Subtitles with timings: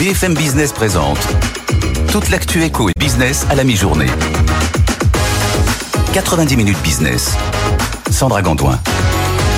[0.00, 1.18] BFM Business présente
[2.10, 4.06] toute l'actu éco et business à la mi-journée.
[6.14, 7.36] 90 minutes business.
[8.10, 8.78] Sandra Gondouin.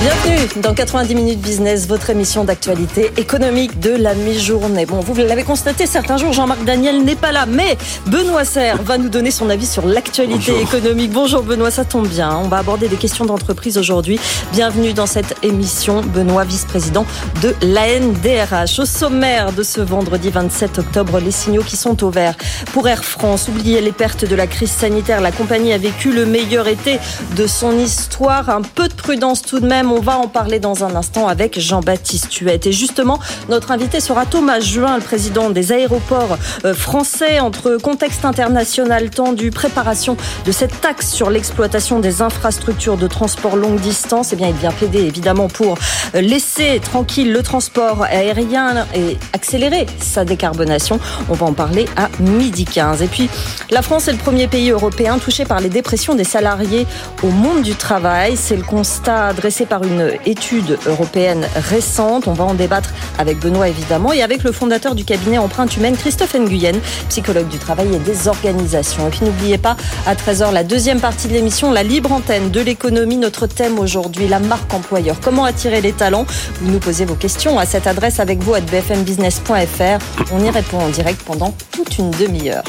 [0.03, 4.85] Bienvenue dans 90 minutes business, votre émission d'actualité économique de la mi-journée.
[4.85, 7.77] Bon, vous l'avez constaté, certains jours, Jean-Marc Daniel n'est pas là, mais
[8.07, 11.11] Benoît Serre va nous donner son avis sur l'actualité économique.
[11.11, 12.35] Bonjour Benoît, ça tombe bien.
[12.35, 14.19] On va aborder des questions d'entreprise aujourd'hui.
[14.51, 17.05] Bienvenue dans cette émission, Benoît, vice-président
[17.41, 18.79] de l'ANDRH.
[18.79, 22.35] Au sommaire de ce vendredi 27 octobre, les signaux qui sont au vert.
[22.73, 25.21] Pour Air France, oubliez les pertes de la crise sanitaire.
[25.21, 26.99] La compagnie a vécu le meilleur été
[27.37, 28.49] de son histoire.
[28.49, 31.59] Un peu de prudence tout de même on va en parler dans un instant avec
[31.59, 32.65] Jean-Baptiste Huette.
[32.65, 38.25] Et justement, notre invité sera Thomas Juin, le président des aéroports euh, français, entre contexte
[38.25, 44.33] international tendu, préparation de cette taxe sur l'exploitation des infrastructures de transport longue distance.
[44.33, 45.77] Eh bien, il vient plaider évidemment pour
[46.15, 50.99] euh, laisser tranquille le transport aérien et accélérer sa décarbonation.
[51.29, 53.03] On va en parler à midi 15.
[53.03, 53.29] Et puis,
[53.69, 56.87] la France est le premier pays européen touché par les dépressions des salariés
[57.21, 58.37] au monde du travail.
[58.37, 62.27] C'est le constat dressé par une étude européenne récente.
[62.27, 65.95] On va en débattre avec Benoît évidemment et avec le fondateur du cabinet Empreinte Humaine,
[65.95, 69.07] Christophe Nguyen, psychologue du travail et des organisations.
[69.07, 69.75] Et puis n'oubliez pas,
[70.05, 73.17] à 13h, la deuxième partie de l'émission, la libre antenne de l'économie.
[73.17, 75.17] Notre thème aujourd'hui, la marque employeur.
[75.21, 76.25] Comment attirer les talents?
[76.61, 80.31] Vous nous posez vos questions à cette adresse avec vous à bfmbusiness.fr.
[80.33, 82.63] On y répond en direct pendant toute une demi-heure.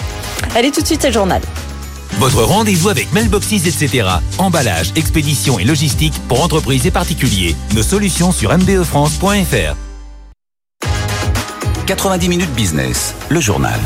[0.54, 1.40] Allez, tout de suite, c'est le journal.
[2.18, 4.08] Votre rendez-vous avec Mailboxes, etc.
[4.38, 7.56] Emballage, expédition et logistique pour entreprises et particuliers.
[7.74, 9.76] Nos solutions sur mbefrance.fr.
[11.86, 13.78] 90 minutes business, le journal.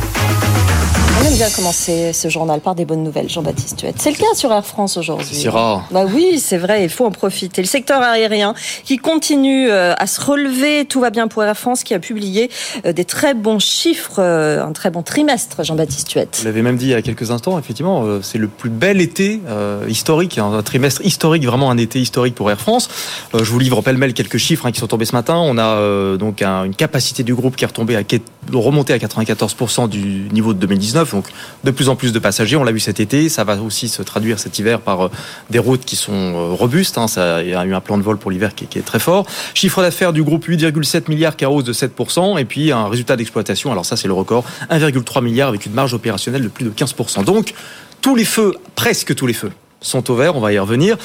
[1.21, 3.97] On aime bien commencer ce journal par des bonnes nouvelles, Jean-Baptiste Huette.
[3.99, 5.27] C'est le cas sur Air France aujourd'hui.
[5.33, 5.85] C'est rare.
[5.91, 7.61] Bah oui, c'est vrai, il faut en profiter.
[7.61, 11.83] Le secteur aérien qui continue euh, à se relever, tout va bien pour Air France
[11.83, 12.51] qui a publié
[12.87, 16.37] euh, des très bons chiffres, euh, un très bon trimestre, Jean-Baptiste Huette.
[16.39, 19.41] Vous l'avez même dit il y a quelques instants, effectivement, c'est le plus bel été
[19.89, 22.89] historique, un trimestre historique, vraiment un été historique pour Air France.
[23.35, 25.37] Je vous livre pêle-mêle quelques chiffres hein, qui sont tombés ce matin.
[25.37, 28.05] On a donc une capacité du groupe qui est retombée à
[28.53, 31.27] remonter à 94% du niveau de 2019 donc
[31.65, 32.57] de plus en plus de passagers.
[32.57, 33.29] On l'a vu cet été.
[33.29, 35.11] Ça va aussi se traduire cet hiver par euh,
[35.51, 36.99] des routes qui sont euh, robustes.
[36.99, 37.07] Hein.
[37.43, 39.27] Il y a eu un plan de vol pour l'hiver qui, est très fort.
[39.55, 42.39] Chiffre d'affaires du groupe 8,7 milliards qui hausse de 7%.
[42.39, 43.73] Et puis un résultat d'exploitation.
[43.73, 44.45] Alors ça, c'est le record.
[44.71, 47.25] 1,3 milliard avec une marge opérationnelle de plus de 15%.
[47.25, 47.55] Donc
[48.01, 50.97] tous les feux, presque tous les feux, sont au vert, on va y revenir.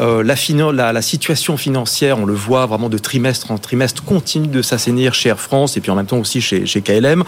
[0.00, 5.14] Euh, la, situation financière, on le voit vraiment de trimestre en trimestre, continue de s'assainir
[5.14, 7.24] chez Air France et puis en même temps aussi chez, chez KLM,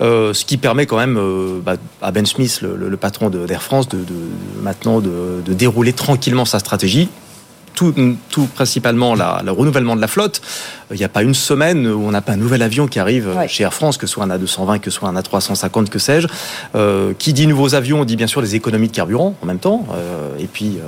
[0.00, 3.88] euh, ce qui permet quand même euh, bah, à Ben Smith, le, patron d'Air France,
[3.88, 3.98] de,
[4.62, 7.08] maintenant de, dérouler tranquillement sa stratégie.
[7.76, 7.94] Tout,
[8.30, 10.40] tout, principalement la, le renouvellement de la flotte.
[10.90, 13.28] Il n'y a pas une semaine où on n'a pas un nouvel avion qui arrive
[13.46, 16.26] chez Air France, que ce soit un A220, que ce soit un A350, que sais-je.
[17.18, 19.86] qui dit nouveaux avions, dit bien sûr des économies de carburant en même temps.
[20.38, 20.78] et puis,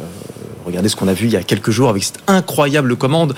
[0.64, 3.34] Regardez ce qu'on a vu il y a quelques jours avec cette incroyable commande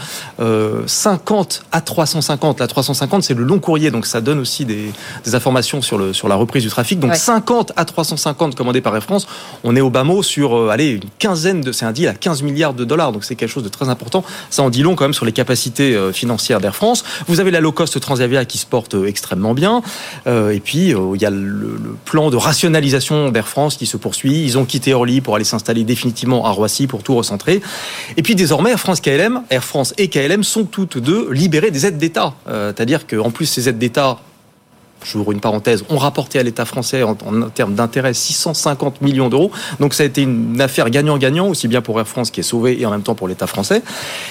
[0.86, 2.60] 50 à 350.
[2.60, 4.92] La 350, c'est le long courrier, donc ça donne aussi des,
[5.32, 6.98] informations sur, le, sur la reprise du trafic.
[6.98, 9.26] Donc 50 à 350 commandés par Air France.
[9.64, 11.72] On est au bas mot sur euh, allez, une quinzaine de.
[11.72, 14.24] C'est un deal à 15 milliards de dollars, donc c'est quelque chose de très important.
[14.50, 17.04] Ça en dit long quand même sur les capacités euh, financières d'Air France.
[17.26, 19.82] Vous avez la low cost Transavia qui se porte euh, extrêmement bien.
[20.26, 24.44] et puis il y a le, plan de rationalisation d'Air France qui se poursuit.
[24.44, 27.60] Ils ont quitté Orly pour aller s'installer définitivement à Roissy pour tout recentrer.
[28.16, 31.86] Et puis désormais, Air France KLM, Air France et KLM sont toutes deux libérées des
[31.86, 32.34] aides d'État.
[32.48, 34.18] Euh, c'est-à-dire qu'en plus, ces aides d'État
[35.04, 39.50] j'ouvre une parenthèse, ont rapporté à l'État français en, termes d'intérêt 650 millions d'euros.
[39.78, 42.80] Donc ça a été une affaire gagnant-gagnant, aussi bien pour Air France qui est sauvé
[42.80, 43.82] et en même temps pour l'État français.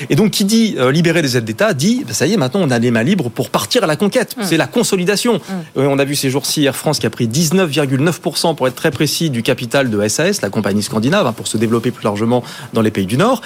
[0.09, 2.61] Et donc qui dit euh, libérer des aides d'État dit, bah, ça y est, maintenant
[2.63, 4.35] on a les mains libres pour partir à la conquête.
[4.37, 4.43] Mmh.
[4.43, 5.35] C'est la consolidation.
[5.35, 5.79] Mmh.
[5.81, 9.29] on a vu ces jours-ci Air France qui a pris 19,9% pour être très précis
[9.29, 12.43] du capital de SAS, la compagnie scandinave, hein, pour se développer plus largement
[12.73, 13.41] dans les pays du Nord.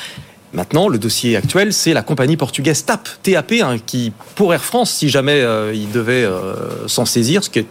[0.54, 4.92] Maintenant, le dossier actuel, c'est la compagnie portugaise TAP, TAP, hein, qui, pour Air France,
[4.92, 7.66] si jamais euh, il devait euh, s'en saisir, ce qui est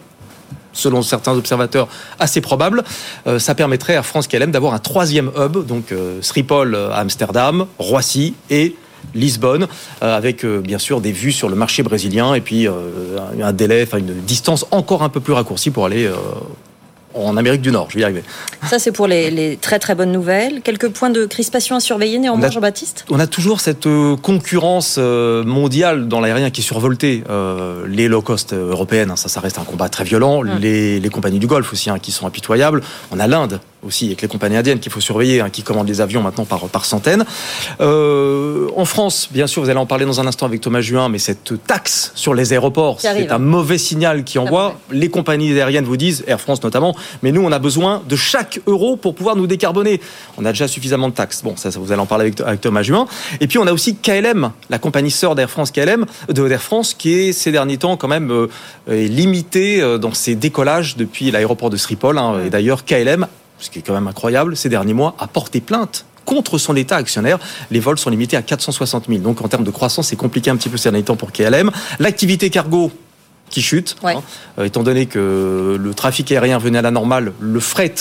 [0.73, 1.87] selon certains observateurs,
[2.19, 2.83] assez probable.
[3.29, 7.67] Euh, ça permettrait à Air France KLM d'avoir un troisième hub, donc Schiphol à Amsterdam,
[7.79, 8.75] Roissy et
[9.15, 9.69] Lisbonne,
[10.01, 14.15] avec bien sûr des vues sur le marché brésilien et puis un délai, enfin une
[14.23, 16.09] distance encore un peu plus raccourcie pour aller
[17.15, 17.89] en Amérique du Nord.
[17.91, 18.23] Je vais y arriver.
[18.69, 20.63] Ça, c'est pour les, très très bonnes nouvelles.
[20.63, 23.05] Quelques points de crispation à surveiller néanmoins, Jean-Baptiste?
[23.11, 27.25] On a toujours cette euh, concurrence euh, mondiale dans l'aérien qui est survoltée.
[27.29, 30.41] Euh, les low cost européennes, hein, ça, ça reste un combat très violent.
[30.41, 30.59] Hum.
[30.61, 32.83] Les, compagnies du Golfe aussi, hein, qui sont impitoyables.
[33.11, 36.01] On a l'Inde aussi avec les compagnies indiennes qu'il faut surveiller, hein, qui commandent les
[36.01, 37.25] avions maintenant par, par centaines.
[37.81, 41.09] Euh, en France, bien sûr, vous allez en parler dans un instant avec Thomas Juin,
[41.09, 44.79] mais cette taxe sur les aéroports, c'est un mauvais signal qui envoie.
[44.91, 48.61] Les compagnies aériennes vous disent, Air France notamment, mais nous, on a besoin de chaque
[48.67, 50.01] euro pour pouvoir nous décarboner.
[50.39, 51.43] On a déjà suffisamment de taxes.
[51.43, 53.07] Bon, ça, vous allez en parler avec, Thomas Juin.
[53.41, 56.95] Et puis, on a aussi KLM, la compagnie sœur d'Air France KLM, de Air France,
[56.95, 58.49] qui est ces derniers temps quand même euh,
[58.89, 62.19] limitée euh, dans ses décollages depuis l'aéroport de Schiphol.
[62.19, 62.43] Hein.
[62.47, 63.27] Et d'ailleurs, KLM
[63.63, 66.97] ce qui est quand même incroyable, ces derniers mois, a porté plainte contre son État
[66.97, 67.39] actionnaire.
[67.71, 69.21] Les vols sont limités à 460 000.
[69.21, 71.71] Donc en termes de croissance, c'est compliqué un petit peu ces derniers temps pour KLM.
[71.99, 72.93] L'activité cargo
[73.51, 74.23] qui chute, hein,
[74.59, 77.95] euh, étant donné que le trafic aérien venait à la normale, le fret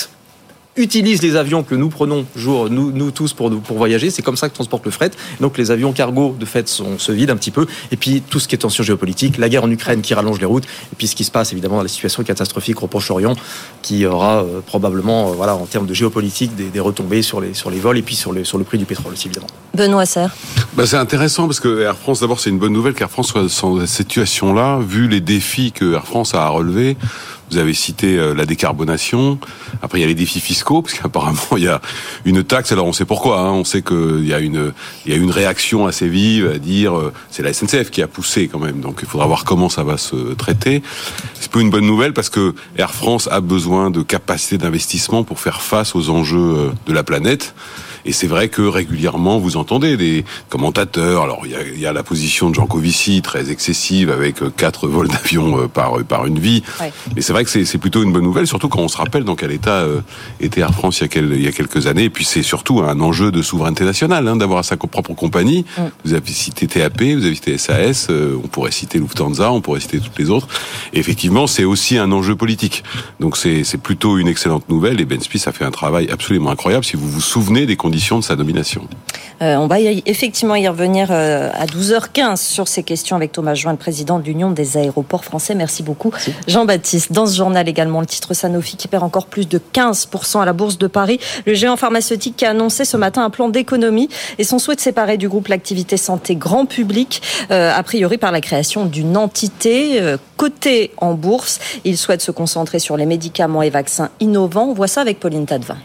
[0.78, 4.10] utilise les avions que nous prenons jour, nous, nous tous pour, pour voyager.
[4.10, 5.12] C'est comme ça que transporte le fret.
[5.40, 7.66] Donc les avions cargo, de fait, sont, se vident un petit peu.
[7.92, 10.46] Et puis tout ce qui est tension géopolitique, la guerre en Ukraine qui rallonge les
[10.46, 13.36] routes, et puis ce qui se passe évidemment dans la situation catastrophique au Proche-Orient,
[13.82, 17.54] qui aura euh, probablement, euh, voilà, en termes de géopolitique, des, des, retombées sur les,
[17.54, 19.48] sur les vols et puis sur, les, sur le prix du pétrole aussi, évidemment.
[19.76, 20.34] Benoît Serre.
[20.74, 23.42] Bah, c'est intéressant parce que Air France, d'abord, c'est une bonne nouvelle qu'Air France soit
[23.42, 26.98] dans cette situation-là, vu les défis que Air France a à relever.
[27.52, 29.38] Vous avez cité euh, la décarbonation.
[29.82, 31.82] Après, il y a les défis fiscaux, parce qu'apparemment, il y a
[32.24, 32.72] une taxe.
[32.72, 33.42] Alors, on sait pourquoi.
[33.42, 33.52] Hein.
[33.52, 34.72] On sait qu'il y a une,
[35.06, 38.48] y a une réaction assez vive à dire, euh, c'est la SNCF qui a poussé
[38.48, 38.80] quand même.
[38.80, 40.82] Donc, il faudra voir comment ça va se traiter.
[41.34, 45.40] C'est pas une bonne nouvelle parce que Air France a besoin de capacité d'investissement pour
[45.42, 47.54] faire face aux enjeux euh, de la planète.
[48.06, 51.24] Et c'est vrai que régulièrement, vous entendez des commentateurs.
[51.24, 54.42] Alors, il y a, il y a la position de Jean Covici, très excessive, avec
[54.42, 56.64] euh, quatre vols d'avion euh, par, euh, par une vie.
[57.16, 59.36] Mais c'est vrai que c'est plutôt une bonne nouvelle, surtout quand on se rappelle dans
[59.36, 59.86] quel état
[60.40, 62.06] était Air France il y a, quel, il y a quelques années.
[62.06, 65.66] Et puis, c'est surtout un enjeu de souveraineté nationale, hein, d'avoir sa propre compagnie.
[65.78, 65.82] Mm.
[66.06, 70.00] Vous avez cité TAP, vous avez cité SAS, on pourrait citer Lufthansa, on pourrait citer
[70.00, 70.48] toutes les autres.
[70.94, 72.84] Et effectivement, c'est aussi un enjeu politique.
[73.20, 75.00] Donc, c'est plutôt une excellente nouvelle.
[75.02, 76.86] Et Ben Spies a fait un travail absolument incroyable.
[76.86, 78.88] Si vous vous souvenez des conditions de sa nomination.
[79.42, 83.74] Euh, on va effectivement y revenir euh, à 12h15 sur ces questions avec Thomas Join,
[83.74, 85.56] le président de l'Union des aéroports français.
[85.56, 86.12] Merci beaucoup.
[86.48, 90.46] Jean-Baptiste, dans ce journal également, le titre Sanofi qui perd encore plus de 15% à
[90.46, 91.20] la Bourse de Paris.
[91.46, 94.82] Le géant pharmaceutique qui a annoncé ce matin un plan d'économie et son souhait de
[94.82, 100.00] séparer du groupe l'activité santé grand public, euh, a priori par la création d'une entité
[100.38, 101.60] cotée en bourse.
[101.84, 104.68] Il souhaite se concentrer sur les médicaments et vaccins innovants.
[104.70, 105.78] On voit ça avec Pauline Tadevin.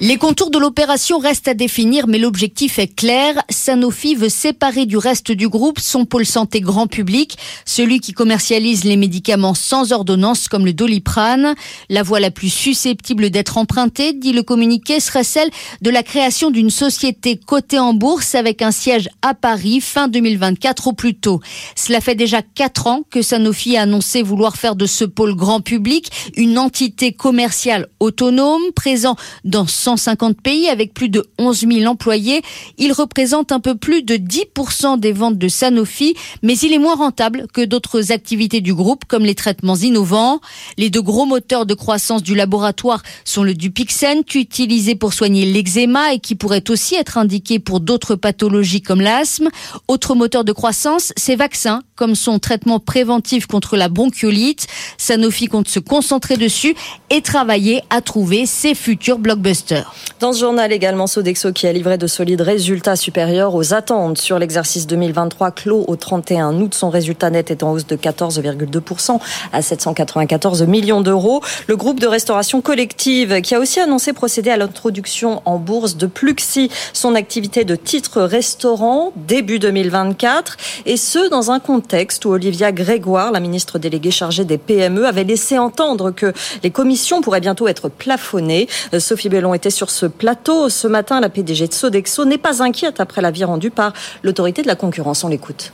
[0.00, 3.40] Les contours de l'opération restent à définir, mais l'objectif est clair.
[3.48, 8.82] Sanofi veut séparer du reste du groupe son pôle santé grand public, celui qui commercialise
[8.82, 11.54] les médicaments sans ordonnance comme le doliprane.
[11.90, 15.48] La voie la plus susceptible d'être empruntée, dit le communiqué, serait celle
[15.80, 20.88] de la création d'une société cotée en bourse avec un siège à Paris fin 2024
[20.88, 21.40] au plus tôt.
[21.76, 25.60] Cela fait déjà quatre ans que Sanofi a annoncé vouloir faire de ce pôle grand
[25.60, 29.14] public une entité commerciale autonome, présent
[29.44, 32.42] dans 150 pays avec plus de 11 000 employés.
[32.78, 36.94] Il représente un peu plus de 10% des ventes de Sanofi, mais il est moins
[36.94, 40.40] rentable que d'autres activités du groupe comme les traitements innovants.
[40.78, 46.14] Les deux gros moteurs de croissance du laboratoire sont le Dupixent, utilisé pour soigner l'eczéma
[46.14, 49.48] et qui pourrait aussi être indiqué pour d'autres pathologies comme l'asthme.
[49.88, 54.66] Autre moteur de croissance, ces vaccins, comme son traitement préventif contre la bronchiolite.
[54.96, 56.74] Sanofi compte se concentrer dessus
[57.10, 59.73] et travailler à trouver ses futurs blockbusters.
[60.20, 64.38] Dans ce journal également, Sodexo qui a livré de solides résultats supérieurs aux attentes sur
[64.38, 66.74] l'exercice 2023 clos au 31 août.
[66.74, 69.18] Son résultat net est en hausse de 14,2%
[69.52, 71.42] à 794 millions d'euros.
[71.66, 76.06] Le groupe de restauration collective qui a aussi annoncé procéder à l'introduction en bourse de
[76.06, 82.72] Pluxi, son activité de titre restaurant début 2024 et ce dans un contexte où Olivia
[82.72, 87.68] Grégoire, la ministre déléguée chargée des PME, avait laissé entendre que les commissions pourraient bientôt
[87.68, 88.68] être plafonnées.
[88.92, 91.20] Euh, Sophie Bellon était sur ce plateau ce matin.
[91.20, 95.24] La PDG de Sodexo n'est pas inquiète après l'avis rendu par l'autorité de la concurrence.
[95.24, 95.72] On l'écoute.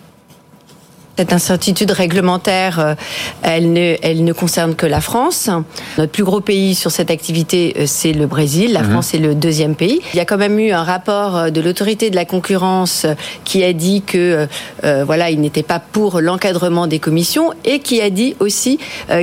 [1.18, 2.94] Cette incertitude réglementaire, euh,
[3.42, 5.50] elle ne, elle ne concerne que la France.
[5.98, 8.72] Notre plus gros pays sur cette activité, euh, c'est le Brésil.
[8.72, 8.90] La mhm.
[8.92, 10.00] France est le deuxième pays.
[10.14, 13.04] Il y a quand même eu un rapport euh, de l'autorité de la concurrence
[13.44, 14.48] qui a dit que
[14.82, 18.78] voilà, il n'était pas pour l'encadrement des commissions et qui a dit aussi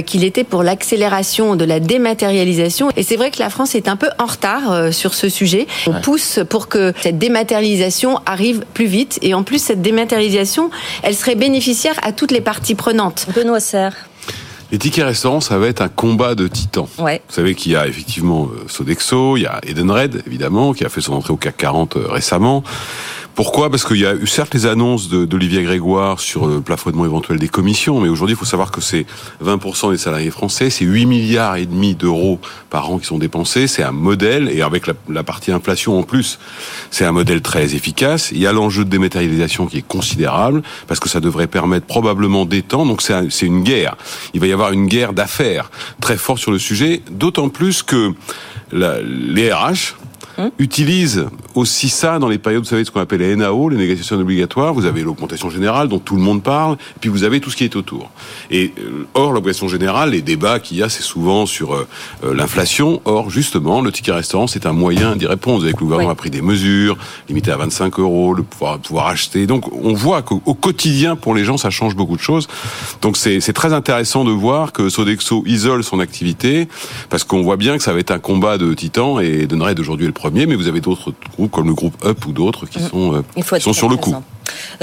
[0.05, 2.89] qu'il était pour l'accélération de la dématérialisation.
[2.95, 5.67] Et c'est vrai que la France est un peu en retard sur ce sujet.
[5.87, 9.19] On pousse pour que cette dématérialisation arrive plus vite.
[9.21, 10.69] Et en plus, cette dématérialisation,
[11.03, 13.27] elle serait bénéficiaire à toutes les parties prenantes.
[13.35, 13.95] Benoît Serre.
[14.71, 16.87] Les tickets restaurants, ça va être un combat de titans.
[16.97, 20.89] Vous savez qu'il y a effectivement euh, Sodexo, il y a Edenred, évidemment, qui a
[20.89, 22.63] fait son entrée au CAC 40 euh, récemment.
[23.37, 23.69] Pourquoi?
[23.69, 27.47] Parce qu'il y a eu certes les annonces d'Olivier Grégoire sur le plafonnement éventuel des
[27.47, 29.05] commissions, mais aujourd'hui, il faut savoir que c'est
[29.45, 32.39] 20% des salariés français, c'est 8 milliards et demi d'euros
[32.71, 36.39] par an qui sont dépensés, c'est un modèle, et avec la, partie inflation en plus,
[36.89, 38.31] c'est un modèle très efficace.
[38.31, 42.43] Il y a l'enjeu de dématérialisation qui est considérable, parce que ça devrait permettre probablement
[42.43, 43.97] d'étendre, donc c'est une guerre.
[44.33, 45.69] Il va y avoir une guerre d'affaires
[46.01, 48.13] très forte sur le sujet, d'autant plus que
[48.71, 49.93] les RH,
[50.39, 50.51] Hum.
[50.59, 51.25] utilise
[51.55, 54.73] aussi ça dans les périodes, vous savez, ce qu'on appelle les NAO, les négociations obligatoires.
[54.73, 57.55] Vous avez l'augmentation générale dont tout le monde parle, et puis vous avez tout ce
[57.55, 58.11] qui est autour.
[58.51, 61.87] Et euh, or, l'augmentation générale, les débats qu'il y a, c'est souvent sur euh,
[62.23, 63.01] euh, l'inflation.
[63.05, 65.57] Or, justement, le ticket restaurant, c'est un moyen d'y répondre.
[65.57, 68.77] Vous avez que le gouvernement a pris des mesures, limité à 25 euros, le pouvoir,
[68.77, 69.47] pouvoir acheter.
[69.47, 72.47] Donc, on voit qu'au quotidien, pour les gens, ça change beaucoup de choses.
[73.01, 76.67] Donc, c'est très intéressant de voir que Sodexo isole son activité,
[77.09, 80.05] parce qu'on voit bien que ça va être un combat de titans, et donnerait d'aujourd'hui
[80.05, 82.87] le mais vous avez d'autres groupes comme le groupe Up ou d'autres qui mm.
[82.89, 84.15] sont, euh, sont sur le coup.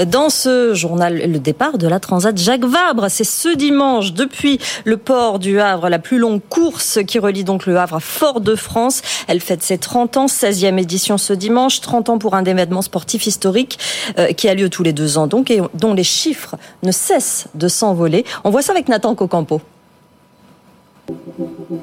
[0.05, 4.97] Dans ce journal, le départ de la Transat Jacques Vabre, c'est ce dimanche depuis le
[4.97, 9.01] port du Havre, la plus longue course qui relie donc le Havre à Fort-de-France.
[9.27, 13.25] Elle fête ses 30 ans, 16e édition ce dimanche, 30 ans pour un événement sportif
[13.27, 13.79] historique
[14.17, 17.47] euh, qui a lieu tous les deux ans donc et dont les chiffres ne cessent
[17.55, 18.25] de s'envoler.
[18.43, 19.61] On voit ça avec Nathan Cocampo.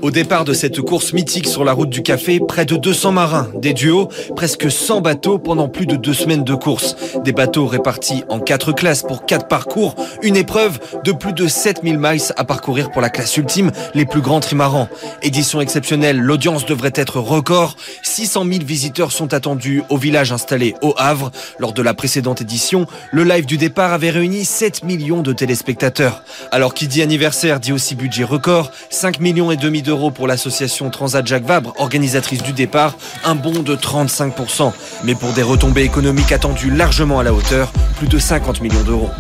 [0.01, 3.49] Au départ de cette course mythique sur la route du café, près de 200 marins,
[3.55, 6.97] des duos, presque 100 bateaux pendant plus de deux semaines de course.
[7.25, 11.99] Des bateaux répartis en quatre classes pour quatre parcours, une épreuve de plus de 7000
[11.99, 14.89] miles à parcourir pour la classe ultime, les plus grands trimarans.
[15.23, 17.77] Édition exceptionnelle, l'audience devrait être record.
[18.03, 21.31] 600 000 visiteurs sont attendus au village installé au Havre.
[21.59, 26.23] Lors de la précédente édition, le live du départ avait réuni 7 millions de téléspectateurs.
[26.51, 30.91] Alors qui dit anniversaire dit aussi budget record, 5 millions et demi d'euros pour l'association
[30.91, 34.73] Transat Jacques Vabre, organisatrice du départ, un bond de 35%.
[35.05, 39.11] Mais pour des retombées économiques attendues largement à la hauteur, plus de 50 millions d'euros.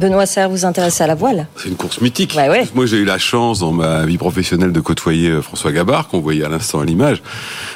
[0.00, 1.46] Benoît Serre, vous intéressez à la voile?
[1.56, 2.34] C'est une course mythique.
[2.74, 6.20] Moi, j'ai eu la chance dans ma vie professionnelle de côtoyer euh, François Gabard, qu'on
[6.20, 7.22] voyait à l'instant à l'image.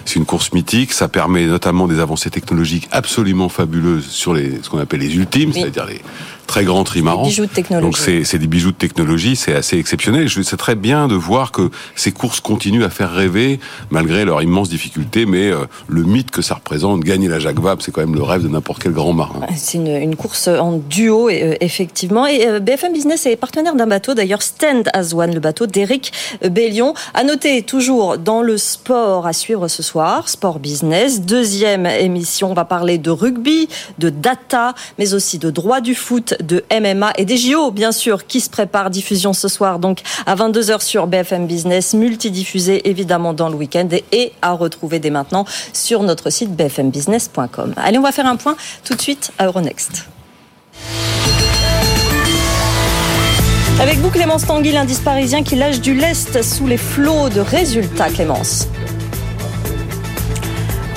[0.07, 0.93] C'est une course mythique.
[0.95, 5.53] Ça permet notamment des avancées technologiques absolument fabuleuses sur les, ce qu'on appelle les ultimes,
[5.53, 6.01] c'est-à-dire les
[6.47, 7.25] très grands trimarans.
[7.25, 7.85] Bijoux de technologie.
[7.85, 10.29] Donc c'est des bijoux de technologie, c'est assez exceptionnel.
[10.29, 13.61] C'est très bien de voir que ces courses continuent à faire rêver
[13.91, 17.83] malgré leurs immenses difficultés, mais euh, le mythe que ça représente, gagner la Jacques Vabre,
[17.83, 19.41] c'est quand même le rêve de n'importe quel grand marin.
[19.57, 22.27] C'est une, une, course en duo, euh, effectivement.
[22.27, 26.13] Et euh, BFM Business est partenaire d'un bateau, d'ailleurs Stand as One, le bateau d'Éric
[26.51, 26.95] Bellion.
[27.15, 32.55] À noter toujours dans le sport à suivre ce soir, Sport Business, deuxième émission, on
[32.55, 37.25] va parler de rugby, de data, mais aussi de droit du foot de MMA et
[37.25, 38.91] des JO, bien sûr, qui se préparent.
[38.91, 44.33] Diffusion ce soir, donc à 22h sur BFM Business, multidiffusé évidemment dans le week-end et
[44.43, 47.75] à retrouver dès maintenant sur notre site bfmbusiness.com.
[47.77, 50.07] Allez, on va faire un point tout de suite à Euronext.
[53.81, 58.09] Avec vous, Clémence Tanguy, l'indice parisien qui lâche du lest sous les flots de résultats,
[58.09, 58.69] Clémence.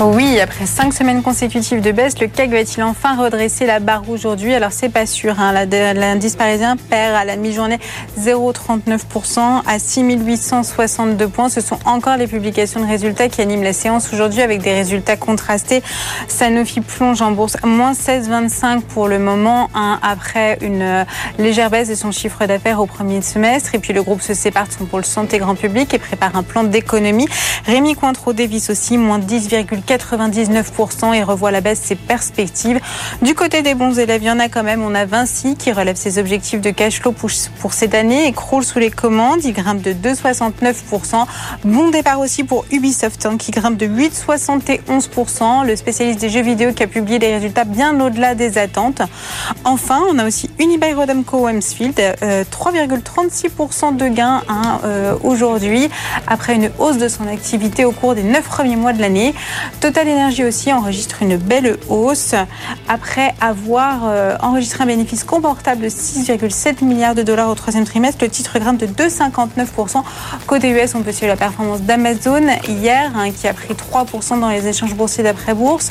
[0.00, 4.54] Oui, après cinq semaines consécutives de baisse, le CAC va-t-il enfin redresser la barre aujourd'hui?
[4.54, 5.40] Alors c'est pas sûr.
[5.40, 5.52] Hein.
[5.64, 7.80] L'indice parisien perd à la mi-journée
[8.16, 11.48] 0,39% à 6862 points.
[11.48, 15.16] Ce sont encore les publications de résultats qui animent la séance aujourd'hui avec des résultats
[15.16, 15.82] contrastés.
[16.28, 21.04] Sanofi plonge en bourse moins 16,25 pour le moment, hein, après une euh,
[21.40, 23.74] légère baisse de son chiffre d'affaires au premier semestre.
[23.74, 26.44] Et puis le groupe se sépare de son pôle santé grand public et prépare un
[26.44, 27.26] plan d'économie.
[27.66, 32.80] Rémi Cointreau-Davis aussi, moins 10,4 99% et revoit la baisse ses perspectives.
[33.22, 34.82] Du côté des bons élèves, il y en a quand même.
[34.82, 38.64] On a Vinci qui relève ses objectifs de cash flow pour cette année et croule
[38.64, 39.44] sous les commandes.
[39.44, 41.26] Il grimpe de 2,69%.
[41.64, 45.66] Bon départ aussi pour Ubisoft hein, qui grimpe de 8,71%.
[45.66, 49.02] Le spécialiste des jeux vidéo qui a publié des résultats bien au-delà des attentes.
[49.64, 55.88] Enfin, on a aussi Unibail Rodamco Wemsfield, 3,36% de gains hein, euh, aujourd'hui
[56.26, 59.34] après une hausse de son activité au cours des 9 premiers mois de l'année.
[59.80, 62.34] Total Energy aussi enregistre une belle hausse
[62.88, 68.24] après avoir euh, enregistré un bénéfice confortable de 6,7 milliards de dollars au troisième trimestre.
[68.24, 70.02] Le titre grimpe de 2,59%.
[70.48, 74.48] Côté US, on peut suivre la performance d'Amazon hier hein, qui a pris 3% dans
[74.48, 75.90] les échanges boursiers d'après-bourse.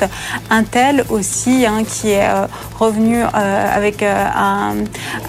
[0.50, 2.46] Intel aussi hein, qui est euh,
[2.78, 4.74] revenu euh, avec un,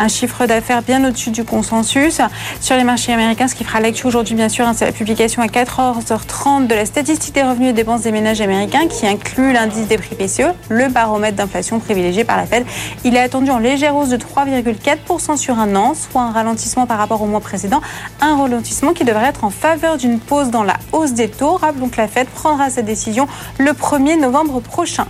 [0.10, 2.20] chiffre d'affaires bien au-dessus du consensus.
[2.60, 5.42] Sur les marchés américains, ce qui fera l'actu aujourd'hui, bien sûr, hein, c'est la publication
[5.42, 8.42] à 4h30 de la statistique des revenus et dépenses des ménages
[8.90, 12.66] qui inclut l'indice des prix PCE, le baromètre d'inflation privilégié par la Fed.
[13.04, 16.98] Il est attendu en légère hausse de 3,4% sur un an, soit un ralentissement par
[16.98, 17.82] rapport au mois précédent.
[18.22, 21.58] Un ralentissement qui devrait être en faveur d'une pause dans la hausse des taux.
[21.58, 23.28] Rappelons que la Fed prendra sa décision
[23.60, 25.06] le 1er novembre prochain.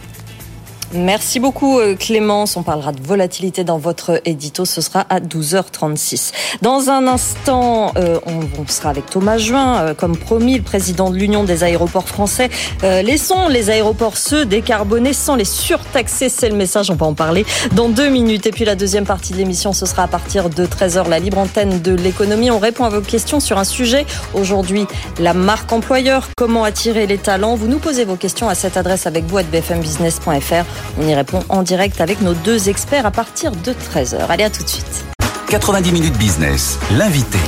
[0.94, 2.58] Merci beaucoup euh, Clémence.
[2.58, 4.66] On parlera de volatilité dans votre édito.
[4.66, 6.32] Ce sera à 12h36.
[6.64, 11.16] Dans un instant, euh, on, sera avec Thomas Juin, euh, comme promis, le président de
[11.16, 12.50] l'Union des aéroports français.
[12.82, 16.30] laissons les aéroports se décarboner sans les surtaxer.
[16.30, 16.90] C'est le message.
[16.90, 18.48] On va en parler dans deux minutes.
[18.48, 21.38] Et puis la deuxième partie de l'émission, ce sera à partir de 13h, la libre
[21.38, 22.50] antenne de l'économie.
[22.50, 24.06] On répond à vos questions sur un sujet.
[24.34, 24.88] Aujourd'hui,
[25.20, 26.30] la marque employeur.
[26.36, 27.56] Comment attirer les talents?
[27.56, 30.79] Vous nous posez vos questions à cette adresse avec vous à bfmbusiness.fr.
[31.00, 34.18] On y répond en direct avec nos deux experts à partir de 13h.
[34.30, 35.06] Allez, à tout de suite.
[35.50, 37.40] 90 minutes business, l'invité.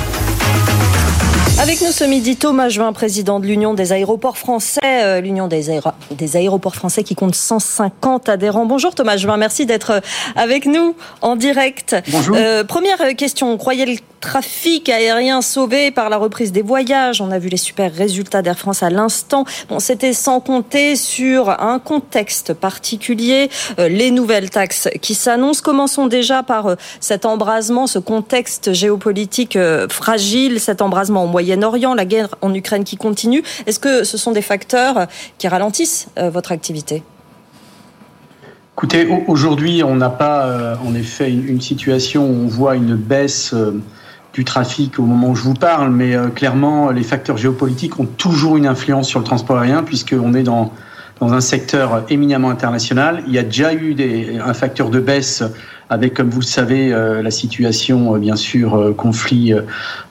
[1.60, 5.80] Avec nous ce midi, Thomas Juin, président de l'Union des aéroports français, euh, l'Union des,
[6.10, 8.66] des, aéroports français qui compte 150 adhérents.
[8.66, 10.00] Bonjour Thomas Juin, merci d'être euh,
[10.34, 11.94] avec nous en direct.
[12.10, 12.36] Bonjour.
[12.36, 17.20] Euh, première question, croyez le trafic aérien sauvé par la reprise des voyages.
[17.20, 19.44] On a vu les super résultats d'Air France à l'instant.
[19.68, 25.60] Bon, c'était sans compter sur un contexte particulier, euh, les nouvelles taxes qui s'annoncent.
[25.62, 31.92] Commençons déjà par euh, cet embrasement, ce contexte géopolitique euh, fragile, cet embrasement au Moyen-Orient,
[31.92, 33.42] la guerre en Ukraine qui continue.
[33.66, 37.02] Est-ce que ce sont des facteurs qui ralentissent votre activité?
[38.76, 43.54] Écoutez, aujourd'hui, on n'a pas, en effet, une, situation où on voit une baisse
[44.32, 48.06] du trafic au moment où je vous parle, mais euh, clairement, les facteurs géopolitiques ont
[48.06, 50.72] toujours une influence sur le transport aérien, puisqu'on est dans,
[51.20, 53.22] dans un secteur éminemment international.
[53.26, 55.42] Il y a déjà eu des, un facteur de baisse
[55.92, 59.52] avec, comme vous le savez, euh, la situation, euh, bien sûr, euh, conflit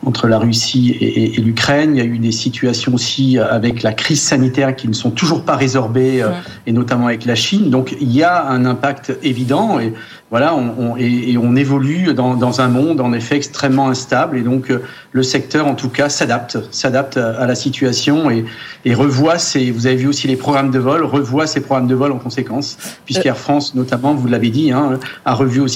[0.05, 1.95] entre la Russie et, et, l'Ukraine.
[1.95, 5.43] Il y a eu des situations aussi avec la crise sanitaire qui ne sont toujours
[5.43, 6.23] pas résorbées,
[6.67, 7.69] et notamment avec la Chine.
[7.69, 9.79] Donc, il y a un impact évident.
[9.79, 9.93] Et
[10.29, 14.37] voilà, on, on et, on évolue dans, dans, un monde, en effet, extrêmement instable.
[14.37, 14.71] Et donc,
[15.11, 18.45] le secteur, en tout cas, s'adapte, s'adapte à la situation et,
[18.85, 21.95] et revoit ses, vous avez vu aussi les programmes de vol, revoit ses programmes de
[21.95, 25.70] vol en conséquence, puisqu'Air France, notamment, vous l'avez dit, hein, a revu aussi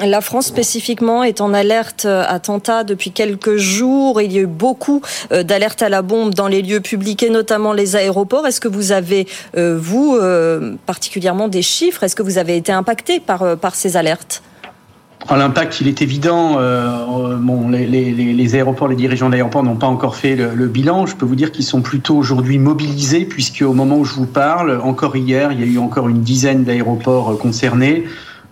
[0.00, 0.06] euh.
[0.06, 4.20] La France spécifiquement est en alerte euh, attentat depuis quelques jours.
[4.20, 7.30] Il y a eu beaucoup euh, d'alertes à la bombe dans les lieux publics et
[7.30, 8.46] notamment les aéroports.
[8.46, 10.18] Est-ce que vous avez, vous,
[10.86, 12.02] particulièrement des chiffres?
[12.02, 14.42] Est-ce que vous avez été impacté par, ces alertes?
[15.30, 16.58] L'impact, il est évident.
[17.40, 21.06] bon, les, les, les, aéroports, les dirigeants d'aéroports n'ont pas encore fait le, bilan.
[21.06, 24.26] Je peux vous dire qu'ils sont plutôt aujourd'hui mobilisés, puisque au moment où je vous
[24.26, 28.04] parle, encore hier, il y a eu encore une dizaine d'aéroports concernés.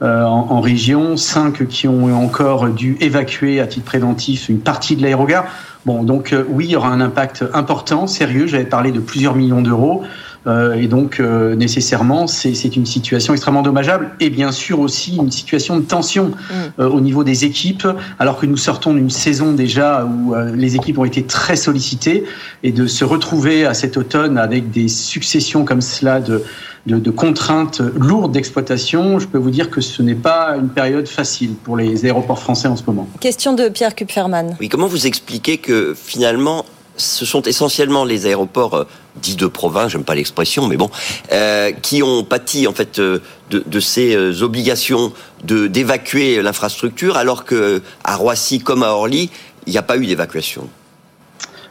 [0.03, 5.03] Euh, en, région, cinq qui ont encore dû évacuer à titre préventif une partie de
[5.03, 5.44] l'aérogare.
[5.87, 8.49] Bon, donc euh, oui, il y aura un impact important, sérieux.
[8.49, 10.03] J'avais parlé de plusieurs millions d'euros.
[10.46, 15.31] Euh, et donc, euh, nécessairement, c'est une situation extrêmement dommageable et bien sûr aussi une
[15.31, 16.55] situation de tension mm.
[16.81, 17.87] euh, au niveau des équipes,
[18.18, 22.24] alors que nous sortons d'une saison déjà où les équipes ont été très sollicitées
[22.62, 26.42] et de se retrouver à cet automne avec des successions comme cela de,
[26.87, 31.07] de, de contraintes lourdes d'exploitation, je peux vous dire que ce n'est pas une période
[31.07, 33.09] facile pour les aéroports français en ce moment.
[33.20, 34.57] Question de Pierre Kupferman.
[34.61, 36.64] Oui, comment vous expliquez que finalement
[36.96, 38.85] ce sont essentiellement les aéroports euh,
[39.16, 40.90] dits de province, j'aime pas l'expression, mais bon,
[41.33, 45.12] euh, qui ont pâti en fait euh, de, ces obligations
[45.44, 49.31] d'évacuer l'infrastructure, alors que à Roissy comme à Orly,
[49.66, 50.68] il n'y a pas eu d'évacuation.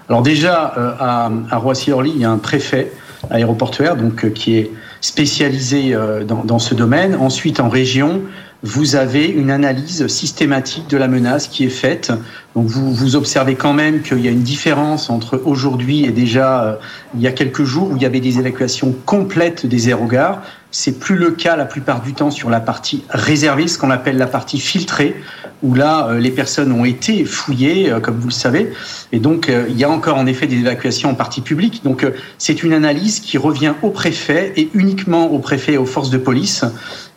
[0.09, 2.91] Alors déjà à, Roissy-Orly, il y a un préfet
[3.29, 7.15] aéroportuaire donc qui est spécialisé dans ce domaine.
[7.15, 8.21] Ensuite, en région,
[8.63, 12.11] vous avez une analyse systématique de la menace qui est faite.
[12.55, 16.63] Donc vous, vous observez quand même qu'il y a une différence entre aujourd'hui et déjà
[16.63, 16.75] euh,
[17.15, 20.41] il y a quelques jours où il y avait des évacuations complètes des aérogares.
[20.73, 24.17] C'est plus le cas la plupart du temps sur la partie réservée, ce qu'on appelle
[24.17, 25.15] la partie filtrée,
[25.63, 28.71] où là euh, les personnes ont été fouillées, euh, comme vous le savez,
[29.11, 31.83] et donc il y a encore en effet des évacuations en partie publique.
[31.83, 32.05] Donc
[32.37, 36.17] c'est une analyse qui revient au préfet et uniquement au préfet et aux forces de
[36.17, 36.63] police,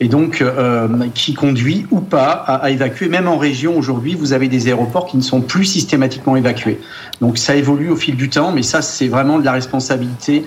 [0.01, 0.43] et donc
[1.15, 3.09] qui conduit ou pas à, évacuer.
[3.09, 6.81] Même en région, aujourd'hui, vous avez des aéroports qui ne sont plus systématiquement évacués.
[7.21, 10.45] Donc ça évolue au fil du temps, mais ça, c'est vraiment de la responsabilité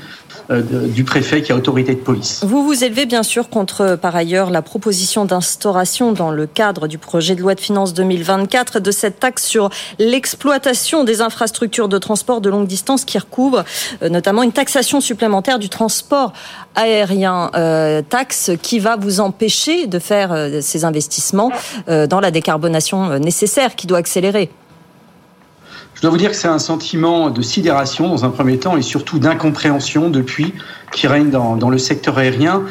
[0.50, 2.42] euh, du préfet qui a autorité de police.
[2.44, 6.98] Vous vous élevez bien sûr contre, par ailleurs, la proposition d'instauration dans le cadre du
[6.98, 12.40] projet de loi de finances 2024 de cette taxe sur l'exploitation des infrastructures de transport
[12.40, 13.66] de longue distance qui recouvre
[14.02, 16.32] euh, notamment une taxation supplémentaire du transport
[16.76, 21.52] aérien, euh, taxe qui va vous empêcher de faire ces investissements
[21.88, 24.50] dans la décarbonation nécessaire qui doit accélérer.
[25.98, 28.84] Je dois vous dire que c'est un sentiment de sidération dans un premier temps et
[28.84, 30.54] surtout d'incompréhension depuis
[30.92, 32.66] qui règne dans, le secteur aérien.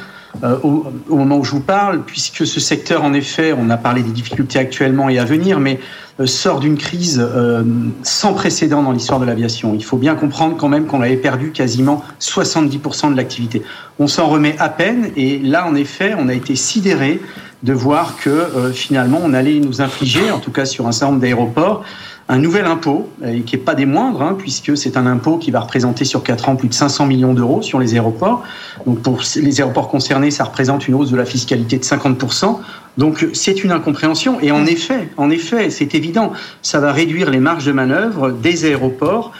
[0.44, 4.04] euh, au, moment où je vous parle, puisque ce secteur, en effet, on a parlé
[4.04, 5.80] des difficultés actuellement et à venir, mais
[6.20, 7.64] euh, sort d'une crise euh,
[8.04, 9.74] sans précédent dans l'histoire de l'aviation.
[9.74, 13.62] Il faut bien comprendre quand même qu'on avait perdu quasiment 70% de l'activité.
[13.98, 17.20] On s'en remet à peine et là, en effet, on a été sidéré
[17.64, 21.22] de voir que finalement, on allait nous infliger, en tout cas sur un certain nombre
[21.22, 21.82] d'aéroports,
[22.28, 25.52] un nouvel impôt, et qui n'est pas des moindres, hein, puisque c'est un impôt qui
[25.52, 28.42] va représenter sur 4 ans plus de 500 millions d'euros sur les aéroports.
[28.84, 32.58] Donc pour les aéroports concernés, ça représente une hausse de la fiscalité de 50%.
[32.98, 34.40] Donc c'est une incompréhension.
[34.40, 38.64] Et en effet, en effet, c'est évident, ça va réduire les marges de manœuvre des
[38.64, 39.32] aéroports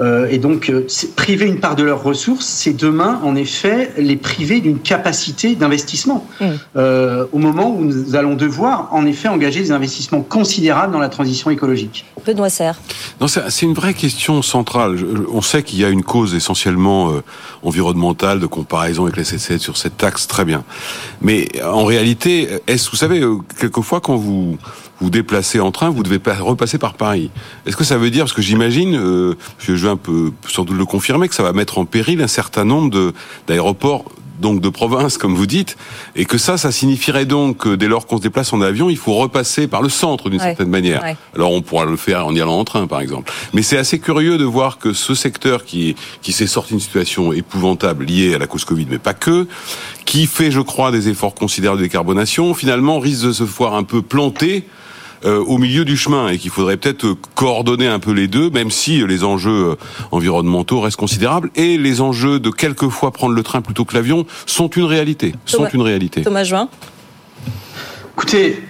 [0.00, 4.16] euh, et donc, euh, priver une part de leurs ressources, c'est demain, en effet, les
[4.16, 6.26] priver d'une capacité d'investissement.
[6.40, 6.46] Mmh.
[6.76, 11.08] Euh, au moment où nous allons devoir, en effet, engager des investissements considérables dans la
[11.08, 12.04] transition écologique.
[12.24, 12.80] Benoît Serre.
[13.20, 14.96] Non, c'est une vraie question centrale.
[15.32, 17.22] On sait qu'il y a une cause essentiellement euh,
[17.62, 20.64] environnementale de comparaison avec les CC sur cette taxe, très bien.
[21.20, 23.22] Mais en réalité, est-ce, vous savez,
[23.58, 24.58] quelquefois quand vous
[25.00, 27.30] vous déplacez en train, vous devez repasser par Paris.
[27.66, 30.76] Est-ce que ça veut dire, parce que j'imagine, euh, je vais un peu sans doute
[30.76, 33.12] le confirmer, que ça va mettre en péril un certain nombre
[33.46, 34.04] d'aéroports
[34.40, 35.76] donc de province, comme vous dites,
[36.16, 38.96] et que ça, ça signifierait donc que dès lors qu'on se déplace en avion, il
[38.96, 41.02] faut repasser par le centre d'une certaine manière.
[41.34, 43.32] Alors on pourra le faire en y allant en train, par exemple.
[43.52, 47.32] Mais c'est assez curieux de voir que ce secteur qui, qui s'est sorti d'une situation
[47.32, 49.46] épouvantable liée à la cause Covid, mais pas que,
[50.04, 53.84] qui fait, je crois, des efforts considérables de décarbonation, finalement risque de se voir un
[53.84, 54.64] peu planté
[55.24, 58.50] euh, au milieu du chemin et qu'il faudrait peut-être euh, coordonner un peu les deux,
[58.50, 59.74] même si les enjeux euh,
[60.12, 64.68] environnementaux restent considérables et les enjeux de quelquefois prendre le train plutôt que l'avion sont
[64.68, 65.34] une réalité.
[65.46, 66.22] Sont une réalité.
[66.22, 66.68] Thomas Juin.
[68.14, 68.62] Écoutez,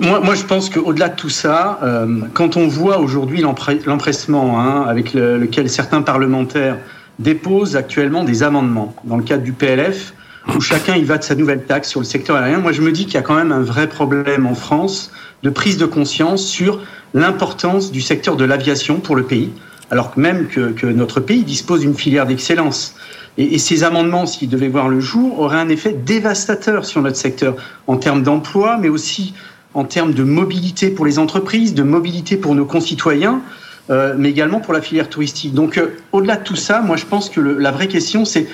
[0.00, 4.84] moi, moi, je pense qu'au-delà de tout ça, euh, quand on voit aujourd'hui l'empressement hein,
[4.88, 6.78] avec le, lequel certains parlementaires
[7.18, 10.14] déposent actuellement des amendements dans le cadre du PLF,
[10.54, 12.92] où chacun y va de sa nouvelle taxe sur le secteur aérien, moi je me
[12.92, 15.10] dis qu'il y a quand même un vrai problème en France
[15.42, 16.80] de prise de conscience sur
[17.14, 19.50] l'importance du secteur de l'aviation pour le pays,
[19.90, 22.94] alors même que, notre pays dispose d'une filière d'excellence.
[23.38, 27.56] Et, ces amendements, s'ils devaient voir le jour, auraient un effet dévastateur sur notre secteur
[27.86, 29.34] en termes d'emploi, mais aussi
[29.74, 33.42] en termes de mobilité pour les entreprises, de mobilité pour nos concitoyens,
[33.90, 35.54] euh, mais également pour la filière touristique.
[35.54, 38.48] Donc, euh, au-delà de tout ça, moi, je pense que la vraie question, c'est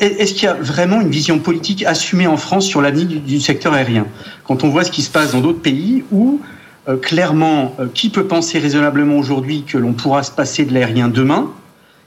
[0.00, 3.72] est-ce qu'il y a vraiment une vision politique assumée en France sur l'avenir du, secteur
[3.72, 4.06] aérien?
[4.44, 6.40] Quand on voit ce qui se passe dans d'autres pays où,
[6.88, 11.08] euh, clairement, euh, qui peut penser raisonnablement aujourd'hui que l'on pourra se passer de l'aérien
[11.08, 11.50] demain?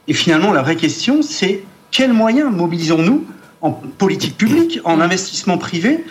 [0.07, 3.25] Et finalement, la vraie question, c'est quels moyens mobilisons-nous
[3.61, 6.03] en politique publique, en investissement privé,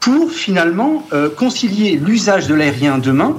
[0.00, 3.38] pour finalement euh, concilier l'usage de l'aérien demain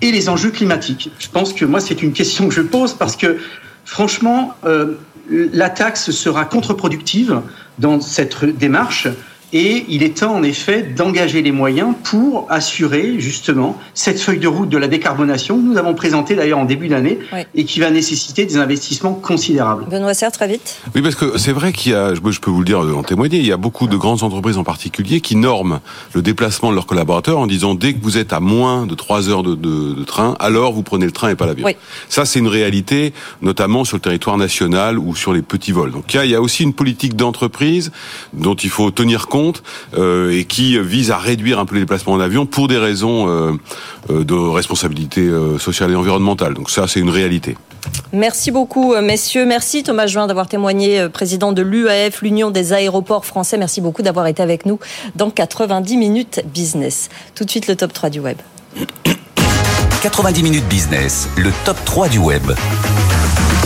[0.00, 1.10] et les enjeux climatiques?
[1.18, 3.38] Je pense que moi, c'est une question que je pose parce que,
[3.84, 4.94] franchement, euh,
[5.30, 7.40] la taxe sera contre-productive
[7.78, 9.08] dans cette démarche
[9.52, 14.48] et il est temps en effet d'engager les moyens pour assurer justement cette feuille de
[14.48, 17.40] route de la décarbonation que nous avons présentée d'ailleurs en début d'année oui.
[17.54, 19.86] et qui va nécessiter des investissements considérables.
[19.90, 20.78] Benoît Serre, très vite.
[20.94, 23.38] Oui, parce que c'est vrai qu'il y a, je peux vous le dire en témoigner,
[23.38, 25.80] il y a beaucoup de grandes entreprises en particulier qui norment
[26.14, 29.28] le déplacement de leurs collaborateurs en disant dès que vous êtes à moins de 3
[29.28, 31.66] heures de, de, de train, alors vous prenez le train et pas l'avion.
[31.66, 31.76] Oui.
[32.08, 35.92] Ça, c'est une réalité, notamment sur le territoire national ou sur les petits vols.
[35.92, 37.90] Donc il y a aussi une politique d'entreprise
[38.32, 39.62] dont il faut tenir compte compte
[39.96, 43.28] euh, et qui vise à réduire un peu les déplacements en avion pour des raisons
[43.28, 43.52] euh,
[44.10, 46.54] euh de responsabilité sociale et environnementale.
[46.54, 47.56] Donc ça, c'est une réalité.
[48.12, 49.46] Merci beaucoup, messieurs.
[49.46, 53.56] Merci Thomas Juin d'avoir témoigné, président de l'UAF, l'Union des aéroports français.
[53.56, 54.78] Merci beaucoup d'avoir été avec nous
[55.16, 57.08] dans 90 minutes business.
[57.34, 58.36] Tout de suite, le top 3 du web.
[60.02, 62.42] 90 minutes business, le top 3 du web.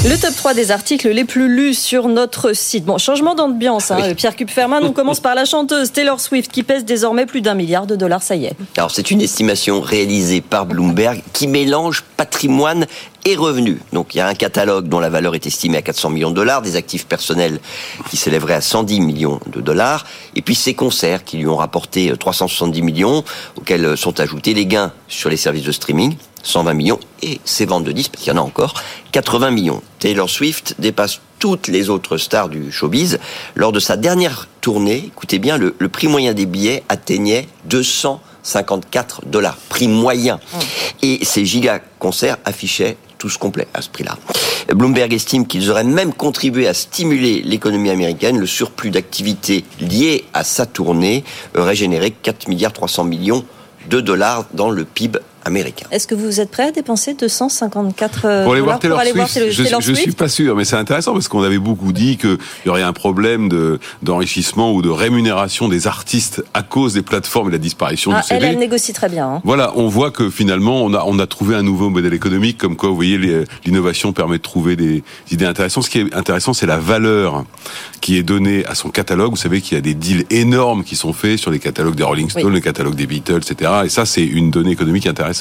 [0.07, 2.85] Le top 3 des articles les plus lus sur notre site.
[2.85, 4.15] Bon, changement d'ambiance, hein, oui.
[4.15, 4.85] Pierre Kupferman.
[4.85, 8.23] On commence par la chanteuse Taylor Swift qui pèse désormais plus d'un milliard de dollars,
[8.23, 8.53] ça y est.
[8.77, 12.87] Alors, c'est une estimation réalisée par Bloomberg qui mélange patrimoine
[13.25, 13.79] et revenus.
[13.95, 16.37] Donc il y a un catalogue dont la valeur est estimée à 400 millions de
[16.37, 17.59] dollars, des actifs personnels
[18.11, 20.05] qui s'élèveraient à 110 millions de dollars,
[20.37, 23.25] et puis ses concerts qui lui ont rapporté 370 millions,
[23.57, 27.85] auxquels sont ajoutés les gains sur les services de streaming, 120 millions, et ses ventes
[27.85, 28.75] de disques, parce qu'il y en a encore,
[29.13, 29.83] 80 millions.
[29.99, 33.19] Taylor Swift dépasse toutes les autres stars du showbiz.
[33.55, 39.27] Lors de sa dernière tournée, écoutez bien, le, le prix moyen des billets atteignait 254
[39.27, 40.37] dollars, prix moyen.
[40.37, 40.59] Mmh.
[41.03, 44.19] Et ces giga concerts affichaient tous complets à ce prix-là.
[44.75, 48.39] Bloomberg estime qu'ils auraient même contribué à stimuler l'économie américaine.
[48.39, 51.25] Le surplus d'activité lié à sa tournée
[51.57, 53.45] aurait généré 4 milliards 300 millions
[53.89, 55.87] de dollars dans le PIB américain.
[55.91, 59.17] Est-ce que vous êtes prêt à dépenser 254 euh, Pour aller voir Taylor aller Swift,
[59.17, 61.59] voir Taylor, je, Taylor je suis Swift pas sûr, mais c'est intéressant parce qu'on avait
[61.59, 66.63] beaucoup dit qu'il y aurait un problème de d'enrichissement ou de rémunération des artistes à
[66.63, 68.45] cause des plateformes et de la disparition Ah, du CD.
[68.47, 69.27] elle, elle négocie très bien.
[69.29, 69.41] hein.
[69.45, 72.77] Voilà, on voit que finalement, on a, on a trouvé un nouveau modèle économique, comme
[72.77, 73.19] quoi, vous voyez,
[73.65, 75.85] l'innovation permet de trouver des idées intéressantes.
[75.85, 77.45] Ce qui est intéressant, c'est la valeur
[78.01, 79.31] qui est donnée à son catalogue.
[79.31, 82.03] Vous savez qu'il y a des deals énormes qui sont faits sur les catalogues des
[82.05, 82.53] Rolling Stones, Oui.
[82.55, 83.71] les catalogues des Beatles, etc.
[83.85, 85.34] Et ça, c'est une donnée économique intéressante.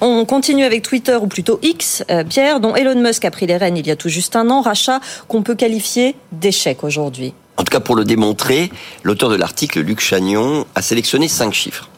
[0.00, 3.56] On continue avec Twitter, ou plutôt X, euh, Pierre, dont Elon Musk a pris les
[3.56, 7.34] rênes il y a tout juste un an, rachat qu'on peut qualifier d'échec aujourd'hui.
[7.56, 8.70] En tout cas, pour le démontrer,
[9.02, 11.88] l'auteur de l'article, Luc Chagnon, a sélectionné cinq chiffres.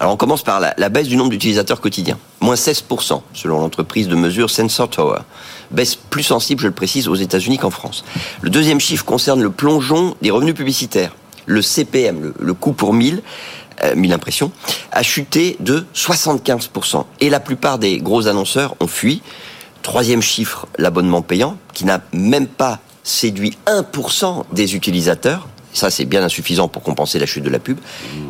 [0.00, 2.18] Alors, on commence par la, la baisse du nombre d'utilisateurs quotidiens.
[2.40, 5.20] Moins 16%, selon l'entreprise de mesure Sensor Tower.
[5.70, 8.04] Baisse plus sensible, je le précise, aux États-Unis qu'en France.
[8.40, 11.14] Le deuxième chiffre concerne le plongeon des revenus publicitaires.
[11.46, 13.22] Le CPM, le, le coût pour 1000,
[13.82, 14.52] euh, 1000 impressions,
[14.92, 17.04] a chuté de 75%.
[17.20, 19.22] Et la plupart des gros annonceurs ont fui.
[19.82, 25.48] Troisième chiffre, l'abonnement payant, qui n'a même pas séduit 1% des utilisateurs.
[25.72, 27.78] Ça, c'est bien insuffisant pour compenser la chute de la pub.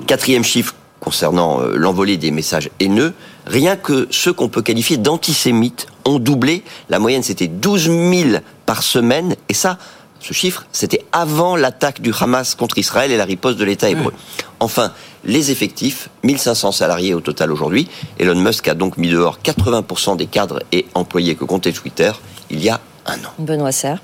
[0.07, 3.12] Quatrième chiffre, concernant euh, l'envolée des messages haineux,
[3.46, 6.64] rien que ceux qu'on peut qualifier d'antisémites ont doublé.
[6.88, 9.37] La moyenne, c'était 12 000 par semaine.
[9.48, 9.78] Et ça,
[10.27, 14.13] ce chiffre, c'était avant l'attaque du Hamas contre Israël et la riposte de l'État hébreu.
[14.59, 14.93] Enfin,
[15.25, 17.89] les effectifs, 1500 salariés au total aujourd'hui.
[18.19, 22.11] Elon Musk a donc mis dehors 80% des cadres et employés que comptait Twitter
[22.51, 23.33] il y a un an.
[23.39, 23.99] Benoît Serre.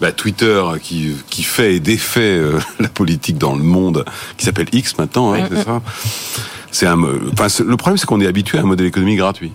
[0.00, 4.04] Bah, Twitter qui, qui fait et défait euh, la politique dans le monde,
[4.36, 5.80] qui s'appelle X maintenant, hein, c'est ça?
[6.70, 9.18] C'est un, mo- enfin, c'est- le problème, c'est qu'on est habitué à un modèle économique
[9.18, 9.52] gratuit.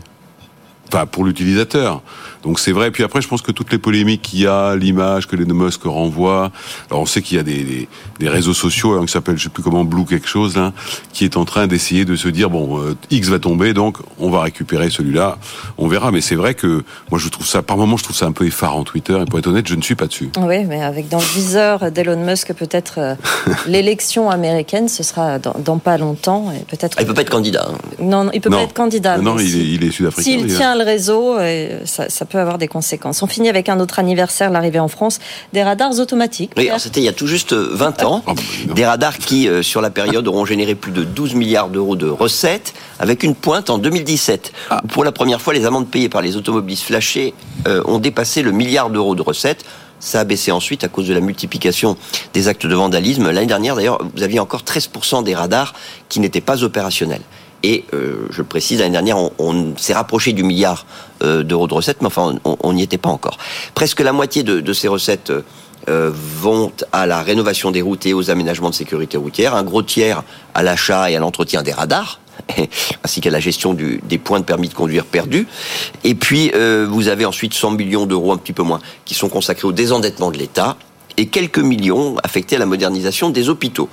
[0.87, 2.01] Enfin, pour l'utilisateur.
[2.43, 2.91] Donc c'est vrai.
[2.91, 5.83] Puis après, je pense que toutes les polémiques qu'il y a, l'image que les Musk
[5.83, 6.51] renvoie.
[6.89, 7.87] Alors on sait qu'il y a des, des,
[8.19, 10.71] des réseaux sociaux hein, qui s'appellent, je sais plus comment, Blue quelque chose, là,
[11.11, 14.29] qui est en train d'essayer de se dire bon, euh, X va tomber, donc on
[14.29, 15.37] va récupérer celui-là.
[15.77, 16.11] On verra.
[16.11, 18.45] Mais c'est vrai que moi, je trouve ça, par moment, je trouve ça un peu
[18.45, 19.17] effarant Twitter.
[19.21, 20.29] Et pour être honnête, je ne suis pas dessus.
[20.39, 23.15] Oui, mais avec dans le viseur d'Elon Musk, peut-être euh,
[23.67, 26.51] l'élection américaine, ce sera dans, dans pas longtemps.
[26.51, 26.95] Et peut-être.
[26.97, 27.67] Ah, il peut pas être candidat.
[27.69, 27.77] hein.
[27.99, 28.57] Non, non, il peut Non.
[28.57, 29.17] pas être candidat.
[29.17, 30.23] non, il est, il est sud-africain.
[30.23, 30.55] S'il hein.
[30.55, 33.21] tient le réseau, euh, ça, ça peut avoir des conséquences.
[33.21, 35.19] On finit avec un autre anniversaire, l'arrivée en France
[35.53, 36.51] des radars automatiques.
[36.57, 38.23] Oui, alors c'était il y a tout juste 20 ans.
[38.25, 38.75] Ah, bah, donc.
[38.75, 42.07] Des radars qui, euh, sur la période, auront généré plus de 12 milliards d'euros de
[42.07, 44.53] recettes, avec une pointe en 2017.
[44.69, 44.81] Ah.
[44.83, 47.33] où Pour la première fois, les amendes payées par les automobilistes flashés
[47.67, 49.65] euh, ont dépassé le milliard d'euros de recettes.
[49.99, 51.97] Ça a baissé ensuite à cause de la multiplication
[52.33, 53.29] des actes de vandalisme.
[53.31, 55.73] L'année dernière, d'ailleurs, vous aviez encore 13% des radars
[56.07, 57.21] qui n'étaient pas opérationnels.
[57.63, 60.85] Et euh, je précise, l'année dernière, on, s'est rapproché du milliard
[61.23, 63.37] euh, d'euros de recettes, mais enfin, on- n'y était pas encore.
[63.75, 65.33] Presque la moitié de, ces recettes
[65.89, 69.83] euh, vont à la rénovation des routes et aux aménagements de sécurité routière, un gros
[69.83, 72.19] tiers à l'achat et à l'entretien des radars,
[73.03, 75.47] ainsi qu'à la gestion des points de permis de conduire perdus.
[76.05, 76.51] Et puis,
[76.87, 80.31] vous avez ensuite 100 millions d'euros, un petit peu moins, qui sont consacrés au désendettement
[80.31, 80.77] de l'État,
[81.17, 83.89] et quelques millions affectés à la modernisation des hôpitaux.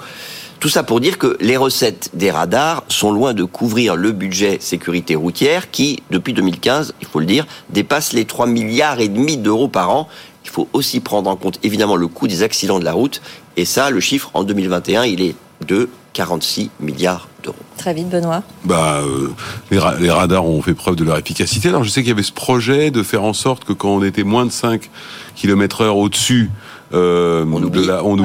[0.60, 4.58] Tout ça pour dire que les recettes des radars sont loin de couvrir le budget
[4.60, 9.36] sécurité routière qui, depuis 2015, il faut le dire, dépasse les 3 milliards et demi
[9.36, 10.08] d'euros par an.
[10.44, 13.20] Il faut aussi prendre en compte évidemment le coût des accidents de la route.
[13.56, 15.34] Et ça, le chiffre en 2021, il est
[15.66, 17.56] de 46 milliards d'euros.
[17.76, 18.42] Très vite, Benoît.
[18.64, 19.28] Bah, euh,
[19.70, 21.68] les, ra- les radars ont fait preuve de leur efficacité.
[21.68, 24.02] Alors, je sais qu'il y avait ce projet de faire en sorte que quand on
[24.02, 24.88] était moins de 5
[25.34, 26.50] km heure au-dessus,
[26.94, 27.86] euh, On oublie.
[27.86, 28.16] la- on.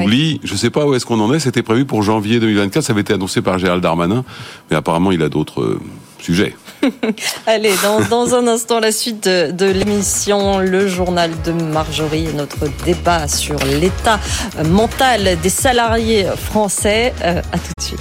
[0.44, 1.40] Je sais pas où est-ce qu'on en est.
[1.40, 2.84] C'était prévu pour janvier 2024.
[2.84, 4.24] Ça avait été annoncé par Gérald Darmanin.
[4.70, 5.80] Mais apparemment, il a d'autres euh,
[6.20, 6.56] sujets.
[7.48, 12.68] Allez, dans, dans un instant, la suite de, de l'émission, le journal de Marjorie, notre
[12.86, 14.20] débat sur l'état
[14.70, 17.14] mental des salariés français.
[17.24, 18.00] Euh, à tout de suite.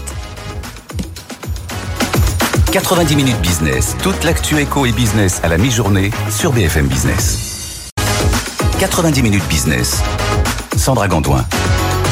[2.72, 3.96] 90 minutes business.
[4.02, 7.49] Toute l'actu éco et business à la mi-journée sur BFM Business.
[8.88, 10.02] 90 minutes business.
[10.74, 11.44] Sandra Gandoin.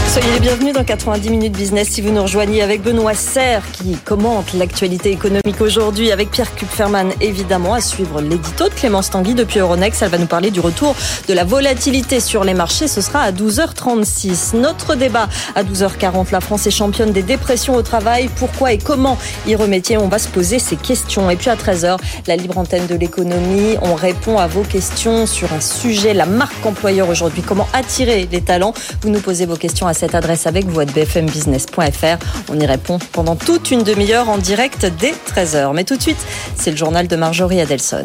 [0.08, 3.94] Soyez les bienvenus dans 90 minutes business si vous nous rejoignez avec Benoît Serre qui
[3.94, 9.58] commente l'actualité économique aujourd'hui avec Pierre Kupferman évidemment à suivre l'édito de Clémence Tanguy depuis
[9.58, 10.00] Euronext.
[10.00, 10.96] Elle va nous parler du retour
[11.28, 12.88] de la volatilité sur les marchés.
[12.88, 14.56] Ce sera à 12h36.
[14.56, 16.32] Notre débat à 12h40.
[16.32, 18.30] La France est championne des dépressions au travail.
[18.34, 19.98] Pourquoi et comment y remédier?
[19.98, 21.28] On va se poser ces questions.
[21.28, 23.76] Et puis à 13h, la libre antenne de l'économie.
[23.82, 27.42] On répond à vos questions sur un sujet, la marque employeur aujourd'hui.
[27.42, 28.72] Comment attirer les talents?
[29.02, 32.50] Vous nous posez vos questions à cette adresse avec vous à bfmbusiness.fr.
[32.50, 35.74] On y répond pendant toute une demi-heure en direct dès 13h.
[35.74, 36.24] Mais tout de suite,
[36.56, 38.04] c'est le journal de Marjorie Adelson.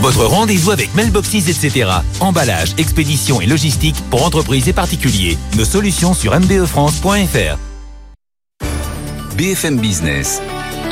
[0.00, 1.90] Votre rendez-vous avec Mailboxes, etc.
[2.20, 5.36] Emballage, expédition et logistique pour entreprises et particuliers.
[5.56, 7.58] Nos solutions sur mbefrance.fr.
[9.36, 10.40] BFM Business.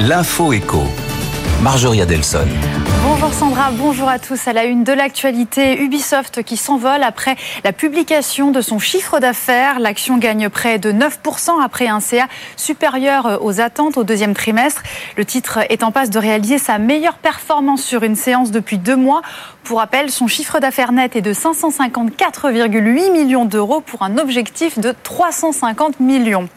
[0.00, 0.83] L'info éco.
[1.62, 2.47] Marjorie Adelson.
[3.03, 4.47] Bonjour Sandra, bonjour à tous.
[4.47, 9.81] À la une de l'actualité, Ubisoft qui s'envole après la publication de son chiffre d'affaires.
[9.81, 14.83] L'action gagne près de 9% après un CA supérieur aux attentes au deuxième trimestre.
[15.16, 18.97] Le titre est en passe de réaliser sa meilleure performance sur une séance depuis deux
[18.97, 19.23] mois.
[19.66, 24.94] Pour rappel, son chiffre d'affaires net est de 554,8 millions d'euros pour un objectif de
[25.02, 26.48] 350 millions.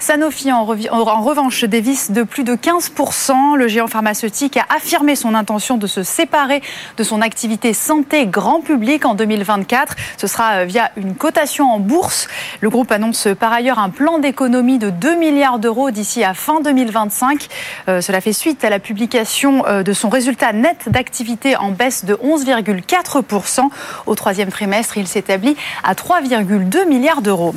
[0.00, 3.56] Sanofi, en, revanche, dévisse de plus de 15%.
[3.56, 6.62] Le géant pharmaceutique a affirmé son intention de se séparer
[6.96, 9.96] de son activité santé grand public en 2024.
[10.16, 12.28] Ce sera euh, via une cotation en bourse.
[12.60, 16.60] Le groupe annonce par ailleurs un plan d'économie de 2 milliards d'euros d'ici à fin
[16.60, 17.48] 2025.
[17.88, 22.04] Euh, cela fait suite à la publication euh, de son résultat net d'activité en baisse
[22.04, 23.68] de 11,4%.
[24.06, 27.54] Au troisième trimestre, il s'établit à 3,2 milliards d'euros.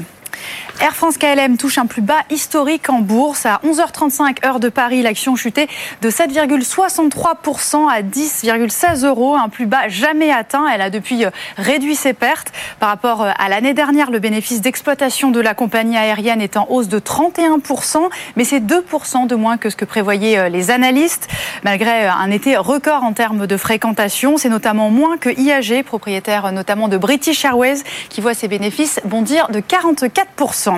[0.81, 3.45] Air France KLM touche un plus bas historique en bourse.
[3.45, 5.67] À 11h35 heure de Paris, l'action chutait
[6.01, 10.65] de 7,63% à 10,16 euros, un plus bas jamais atteint.
[10.67, 12.51] Elle a depuis euh, réduit ses pertes.
[12.79, 16.65] Par rapport euh, à l'année dernière, le bénéfice d'exploitation de la compagnie aérienne est en
[16.67, 21.27] hausse de 31%, mais c'est 2% de moins que ce que prévoyaient euh, les analystes.
[21.63, 26.87] Malgré un été record en termes de fréquentation, c'est notamment moins que IAG, propriétaire notamment
[26.87, 30.70] de British Airways, qui voit ses bénéfices bondir de 44%.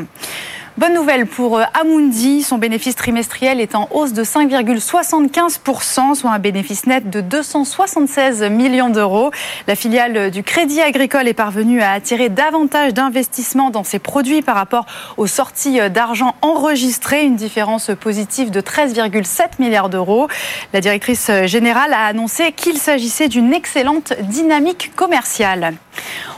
[0.75, 6.39] Bonne nouvelle pour euh, Amundi, son bénéfice trimestriel est en hausse de 5,75%, soit un
[6.39, 9.29] bénéfice net de 276 millions d'euros.
[9.67, 14.55] La filiale du Crédit Agricole est parvenue à attirer davantage d'investissements dans ses produits par
[14.55, 20.27] rapport aux sorties d'argent enregistrées, une différence positive de 13,7 milliards d'euros.
[20.73, 25.75] La directrice générale a annoncé qu'il s'agissait d'une excellente dynamique commerciale.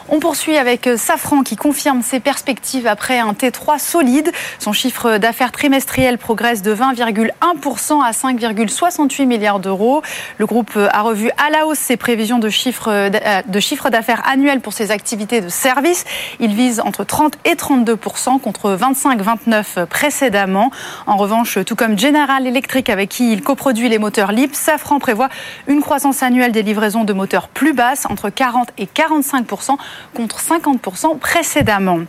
[0.08, 4.32] On poursuit avec Safran qui confirme ses perspectives après un T3 solide.
[4.60, 10.04] Son chiffre d'affaires trimestriel progresse de 20,1% à 5,68 milliards d'euros.
[10.38, 13.10] Le groupe a revu à la hausse ses prévisions de chiffre
[13.48, 16.06] de chiffre d'affaires annuel pour ses activités de service.
[16.39, 20.70] Il vise entre 30 et 32% contre 25-29 précédemment.
[21.08, 25.30] En revanche, tout comme General Electric avec qui il coproduit les moteurs LIP, Safran prévoit
[25.65, 29.78] une croissance annuelle des livraisons de moteurs plus basse, entre 40 et 45%
[30.13, 31.99] contre 50% précédemment.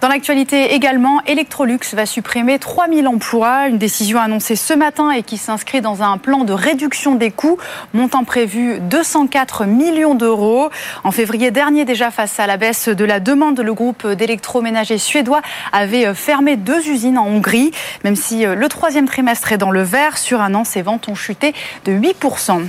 [0.00, 5.38] Dans l'actualité également, Electrolux va supprimer 3000 emplois, une décision annoncée ce matin et qui
[5.38, 7.56] s'inscrit dans un plan de réduction des coûts,
[7.94, 10.68] montant prévu 204 millions d'euros.
[11.04, 15.40] En février dernier, déjà face à la baisse de la demande, le groupe d'électroménager suédois
[15.72, 17.70] avait fermé deux usines en Hongrie,
[18.04, 20.18] même si le troisième trimestre est dans le vert.
[20.18, 21.54] Sur un an, ses ventes ont chuté
[21.86, 22.62] de 8%.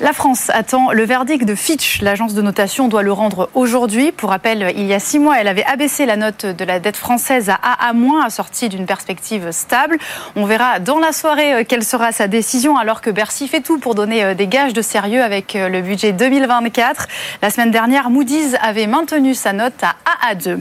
[0.00, 2.02] La France attend le verdict de Fitch.
[2.02, 4.10] L'agence de notation doit le rendre aujourd'hui.
[4.10, 6.96] Pour rappel, il y a six mois, elle avait abaissé la note de la dette
[6.96, 9.98] française à AA-, assortie d'une perspective stable.
[10.34, 13.78] On verra dans la soirée euh, quelle sera sa décision, alors que Bercy fait tout
[13.78, 17.06] pour donner euh, des gages de sérieux avec euh, le budget 2024.
[17.40, 20.58] La semaine dernière, Moody's avait maintenu sa note à AA2.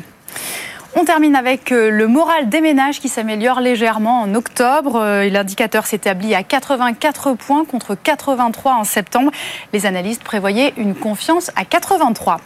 [0.95, 4.97] On termine avec euh, le moral des ménages qui s'améliore légèrement en octobre.
[4.97, 9.31] Euh, l'indicateur s'établit à 84 points contre 83 en septembre.
[9.73, 12.37] Les analystes prévoyaient une confiance à 83.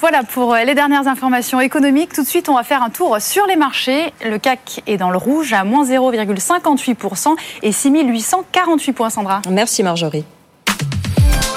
[0.00, 2.12] Voilà pour euh, les dernières informations économiques.
[2.12, 4.12] Tout de suite, on va faire un tour sur les marchés.
[4.24, 9.40] Le CAC est dans le rouge à moins 0,58% et 6848 points, Sandra.
[9.48, 10.24] Merci Marjorie.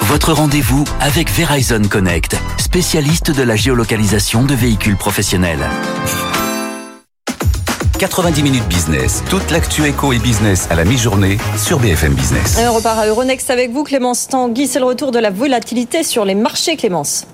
[0.08, 5.58] Votre rendez-vous avec Verizon Connect, spécialiste de la géolocalisation de véhicules professionnels.
[7.98, 12.56] 90 minutes business, toute l'actu éco et business à la mi-journée sur BFM Business.
[12.56, 14.68] Et on repart à Euronext avec vous, Clémence Tanguy.
[14.68, 17.26] C'est le retour de la volatilité sur les marchés, Clémence.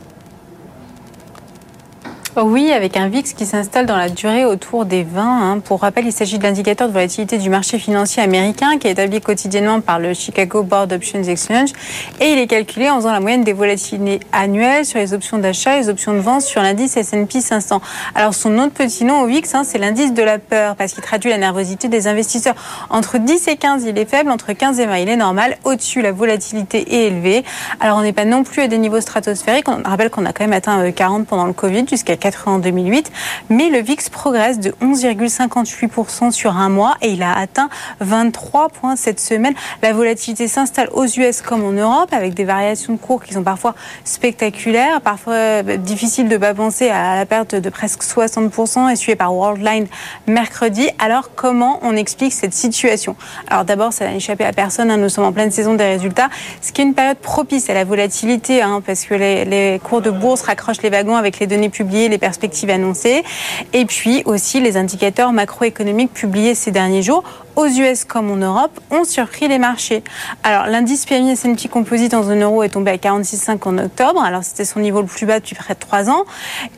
[2.34, 5.22] Oui, avec un VIX qui s'installe dans la durée autour des 20.
[5.22, 5.58] Hein.
[5.58, 9.20] Pour rappel, il s'agit de l'indicateur de volatilité du marché financier américain qui est établi
[9.20, 11.72] quotidiennement par le Chicago Board Options Exchange
[12.20, 15.76] et il est calculé en faisant la moyenne des volatilités annuelles sur les options d'achat
[15.76, 17.82] et les options de vente sur l'indice S&P 500.
[18.14, 21.02] Alors son autre petit nom au VIX, hein, c'est l'indice de la peur parce qu'il
[21.02, 22.54] traduit la nervosité des investisseurs.
[22.88, 25.58] Entre 10 et 15, il est faible, entre 15 et 20, il est normal.
[25.64, 27.44] Au-dessus, la volatilité est élevée.
[27.78, 29.68] Alors on n'est pas non plus à des niveaux stratosphériques.
[29.68, 32.16] On rappelle qu'on a quand même atteint 40 euh, pendant le Covid jusqu'à
[32.46, 33.10] en 2008,
[33.50, 37.68] mais le VIX progresse de 11,58% sur un mois et il a atteint
[38.00, 39.54] 23 points cette semaine.
[39.82, 43.42] La volatilité s'installe aux US comme en Europe avec des variations de cours qui sont
[43.42, 49.34] parfois spectaculaires, parfois euh, difficiles de penser à la perte de presque 60% essuyée par
[49.34, 49.86] Worldline
[50.26, 50.88] mercredi.
[50.98, 53.16] Alors comment on explique cette situation?
[53.48, 56.28] Alors d'abord, ça n'a échappé à personne, hein, nous sommes en pleine saison des résultats,
[56.60, 60.10] ce qui est une période propice à la volatilité hein, parce que les cours de
[60.10, 63.24] bourse raccrochent les wagons avec les données publiées les perspectives annoncées.
[63.72, 67.24] Et puis aussi les indicateurs macroéconomiques publiés ces derniers jours
[67.56, 70.02] aux US comme en Europe ont surpris les marchés.
[70.42, 74.22] Alors l'indice PMI S&P Composite en zone euro est tombé à 46,5 en octobre.
[74.22, 76.24] Alors c'était son niveau le plus bas depuis près de 3 ans.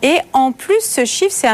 [0.02, 1.48] Et en plus, ce chiffre s'est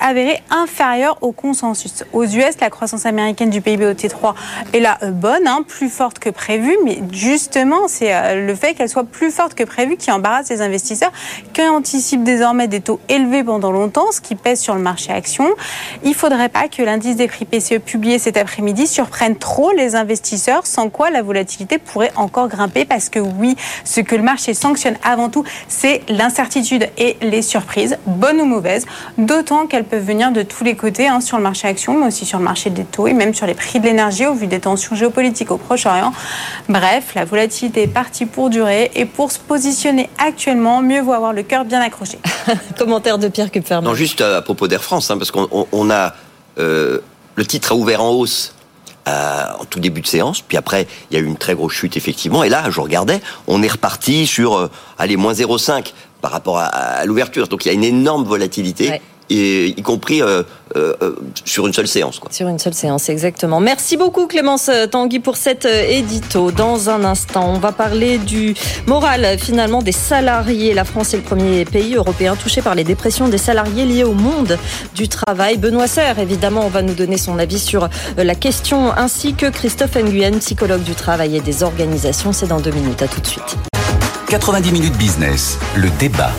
[0.00, 2.04] avéré inférieur au consensus.
[2.12, 4.34] Aux US, la croissance américaine du PIB au T3
[4.72, 8.74] est là euh, bonne, hein, plus forte que prévu, mais justement, c'est euh, le fait
[8.74, 11.12] qu'elle soit plus forte que prévu qui embarrasse les investisseurs,
[11.52, 15.48] qui anticipent désormais des taux élevés pendant longtemps, ce qui pèse sur le marché action.
[16.04, 20.66] Il faudrait pas que l'indice des prix PCE publié cet après-midi surprenne trop les investisseurs,
[20.66, 24.96] sans quoi la volatilité pourrait encore grimper, parce que oui, ce que le marché sanctionne
[25.02, 28.86] avant tout, c'est l'incertitude et les surprises, bonnes ou mauvaises,
[29.18, 32.26] d'autant qu'elles peuvent venir de tous les côtés, hein, sur le marché action, mais aussi
[32.26, 34.60] sur le marché des taux et même sur les prix de l'énergie au vu des
[34.60, 36.12] tensions géopolitiques au Proche-Orient.
[36.68, 41.32] Bref, la volatilité est partie pour durer et pour se positionner actuellement, mieux vaut avoir
[41.32, 42.18] le cœur bien accroché.
[42.78, 43.84] Commentaire de Pierre Kupferman.
[43.84, 46.14] Non, juste à propos d'Air France, hein, parce qu'on a
[46.58, 46.98] euh,
[47.40, 48.52] le titre a ouvert en hausse
[49.08, 51.72] euh, en tout début de séance, puis après il y a eu une très grosse
[51.72, 56.32] chute effectivement, et là je regardais, on est reparti sur euh, allez moins 0,5 par
[56.32, 59.00] rapport à, l'ouverture, donc il y a une énorme volatilité
[59.30, 60.42] et y compris euh,
[60.76, 62.18] euh, euh, sur une seule séance.
[62.18, 62.30] Quoi.
[62.32, 63.60] Sur une seule séance, exactement.
[63.60, 66.50] Merci beaucoup Clémence Tanguy pour cet édito.
[66.50, 68.54] Dans un instant, on va parler du
[68.86, 70.74] moral finalement des salariés.
[70.74, 74.14] La France est le premier pays européen touché par les dépressions des salariés liées au
[74.14, 74.58] monde
[74.94, 75.56] du travail.
[75.58, 79.96] Benoît Serre, évidemment, on va nous donner son avis sur la question, ainsi que Christophe
[79.96, 82.32] Nguyen, psychologue du travail et des organisations.
[82.32, 83.02] C'est dans deux minutes.
[83.02, 83.56] À tout de suite.
[84.28, 86.32] 90 minutes business, le débat.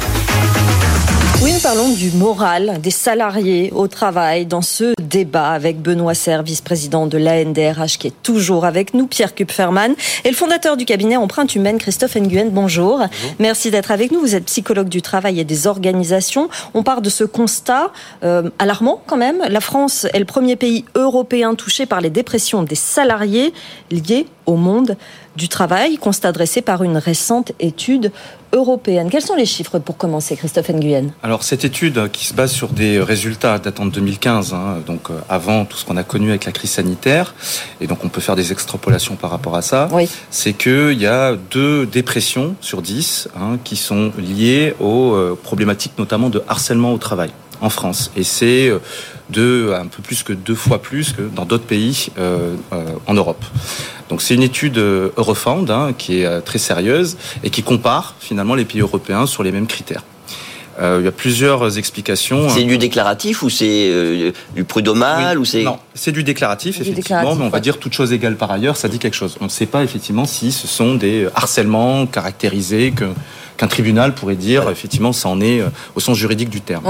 [1.44, 6.44] Oui, nous parlons du moral des salariés au travail dans ce débat avec Benoît Serre,
[6.44, 11.18] vice-président de l'ANDRH qui est toujours avec nous, Pierre Kupferman et le fondateur du cabinet
[11.18, 12.50] Empreinte Humaine, Christophe Nguyen.
[12.52, 13.02] Bonjour.
[13.40, 14.20] Merci d'être avec nous.
[14.20, 16.48] Vous êtes psychologue du travail et des organisations.
[16.76, 17.92] On part de ce constat
[18.24, 19.42] euh, alarmant quand même.
[19.50, 23.52] La France est le premier pays européen touché par les dépressions des salariés
[23.90, 24.98] liées au monde
[25.36, 28.12] du travail, constat dressé par une récente étude
[28.54, 29.10] européenne.
[29.10, 31.12] Quels sont les chiffres pour commencer, Christophe Nguyen?
[31.24, 35.20] Alors cette étude qui se base sur des résultats datant de 2015, hein, donc euh,
[35.30, 37.34] avant tout ce qu'on a connu avec la crise sanitaire,
[37.80, 40.10] et donc on peut faire des extrapolations par rapport à ça, oui.
[40.30, 45.94] c'est qu'il y a deux dépressions sur dix hein, qui sont liées aux euh, problématiques
[45.98, 47.32] notamment de harcèlement au travail
[47.62, 48.12] en France.
[48.18, 48.72] Et c'est
[49.32, 52.86] euh, deux, un peu plus que deux fois plus que dans d'autres pays euh, euh,
[53.08, 53.44] en Europe.
[54.10, 58.66] Donc c'est une étude Eurofound hein, qui est très sérieuse et qui compare finalement les
[58.66, 60.04] pays européens sur les mêmes critères.
[60.82, 62.50] il y a plusieurs explications.
[62.50, 67.46] C'est du déclaratif ou c'est du prud'homal ou c'est Non, c'est du déclaratif effectivement, mais
[67.46, 69.38] on va dire toute chose égale par ailleurs, ça dit quelque chose.
[69.40, 73.06] On ne sait pas effectivement si ce sont des harcèlements caractérisés que
[73.62, 76.84] qu'un tribunal pourrait dire, effectivement, ça en est euh, au sens juridique du terme.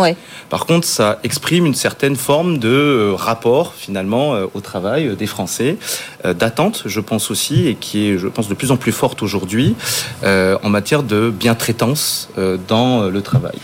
[0.49, 5.27] Par contre, ça exprime une certaine forme de euh, rapport, finalement, euh, au travail des
[5.27, 5.77] Français,
[6.23, 9.75] d'attente, je pense aussi, et qui est, je pense, de plus en plus forte aujourd'hui
[10.23, 12.29] en matière de bien-traitance
[12.67, 13.55] dans le travail.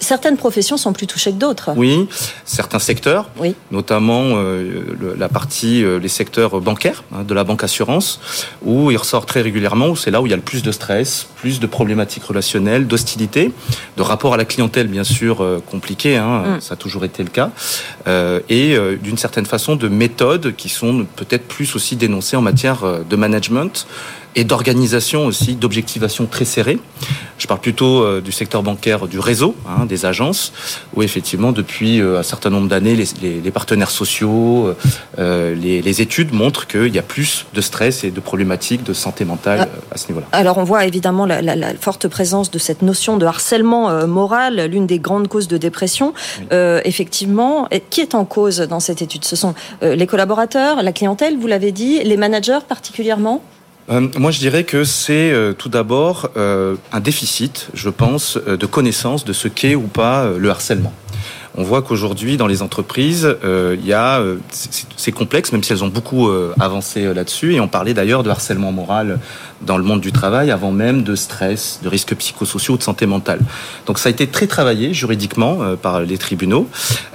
[0.00, 1.70] Certaines professions sont plus touchées que d'autres.
[1.76, 2.08] Oui,
[2.44, 3.54] certains secteurs, oui.
[3.70, 4.82] notamment euh,
[5.16, 8.20] la partie, euh, les secteurs bancaires, hein, de la banque assurance,
[8.62, 10.72] où il ressort très régulièrement, où c'est là où il y a le plus de
[10.72, 13.52] stress, plus de problématiques relationnelles, d'hostilité,
[13.96, 16.60] de rapport à la clientèle, bien sûr, euh, compliqué, hein, mm.
[16.60, 17.50] ça a toujours été le cas,
[18.48, 23.16] et d'une certaine façon de méthodes qui sont peut-être plus aussi dénoncées en matière de
[23.16, 23.86] management
[24.36, 26.78] et d'organisation aussi, d'objectivation très serrée.
[27.38, 30.52] Je parle plutôt euh, du secteur bancaire, du réseau, hein, des agences,
[30.94, 34.74] où effectivement, depuis euh, un certain nombre d'années, les, partenaires sociaux,
[35.18, 39.24] euh, les, études montrent qu'il y a plus de stress et de problématiques de santé
[39.24, 39.94] mentale ah.
[39.94, 40.26] à ce niveau-là.
[40.32, 44.98] Alors, on voit évidemment la, forte présence de cette notion de harcèlement moral, l'une des
[44.98, 46.14] grandes causes de dépression.
[46.50, 49.24] effectivement, qui est en cause dans cette étude?
[49.24, 53.42] Ce sont les collaborateurs, la clientèle, vous l'avez dit, les managers particulièrement?
[53.90, 58.66] Euh, moi, je dirais que c'est euh, tout d'abord euh, un déficit, je pense, de
[58.66, 60.92] connaissance de ce qu'est ou pas le harcèlement.
[61.56, 64.20] On voit qu'aujourd'hui, dans les entreprises, il y a
[64.96, 66.28] c'est complexe, même si elles ont beaucoup
[66.58, 67.54] avancé là-dessus.
[67.54, 69.20] Et on parlait d'ailleurs de harcèlement moral
[69.66, 73.06] dans le monde du travail avant même de stress, de risques psychosociaux ou de santé
[73.06, 73.40] mentale.
[73.86, 76.68] Donc ça a été très travaillé juridiquement euh, par les tribunaux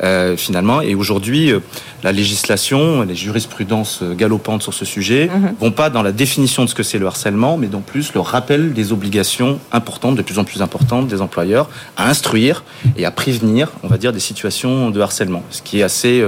[0.04, 1.60] euh, finalement et aujourd'hui euh,
[2.04, 5.56] la législation, les jurisprudences galopantes sur ce sujet mhm.
[5.60, 8.20] vont pas dans la définition de ce que c'est le harcèlement mais dans plus le
[8.20, 12.64] rappel des obligations importantes, de plus en plus importantes des employeurs à instruire
[12.98, 16.24] et à prévenir, on va dire, des situations de harcèlement, ce qui est assez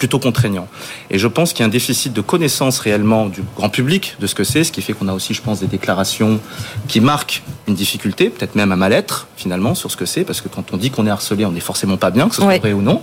[0.00, 0.66] plutôt contraignant.
[1.10, 4.26] Et je pense qu'il y a un déficit de connaissance réellement du grand public de
[4.26, 6.40] ce que c'est, ce qui fait qu'on a aussi, je pense, des déclarations
[6.88, 10.48] qui marquent une difficulté, peut-être même un mal-être finalement sur ce que c'est, parce que
[10.48, 12.72] quand on dit qu'on est harcelé, on n'est forcément pas bien, que ce soit vrai
[12.72, 13.02] ou non.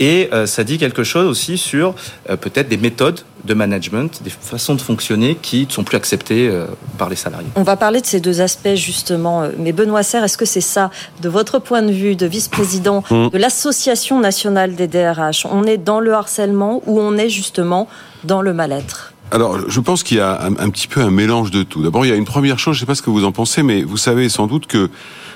[0.00, 1.94] Et euh, ça dit quelque chose aussi sur
[2.30, 6.48] euh, peut-être des méthodes de management, des façons de fonctionner qui ne sont plus acceptées
[6.48, 6.66] euh,
[6.98, 7.48] par les salariés.
[7.56, 9.48] On va parler de ces deux aspects justement.
[9.58, 10.90] Mais Benoît Serre, est-ce que c'est ça,
[11.22, 13.28] de votre point de vue de vice-président mmh.
[13.30, 17.88] de l'Association nationale des DRH On est dans le harcèlement ou on est justement
[18.24, 19.12] dans le mal-être?
[19.30, 21.82] Alors, je pense qu'il y a un, un, petit peu un mélange de tout.
[21.82, 23.32] D'abord, il y a une première chose, je ne sais pas ce que vous en
[23.32, 24.88] pensez, mais vous savez sans doute que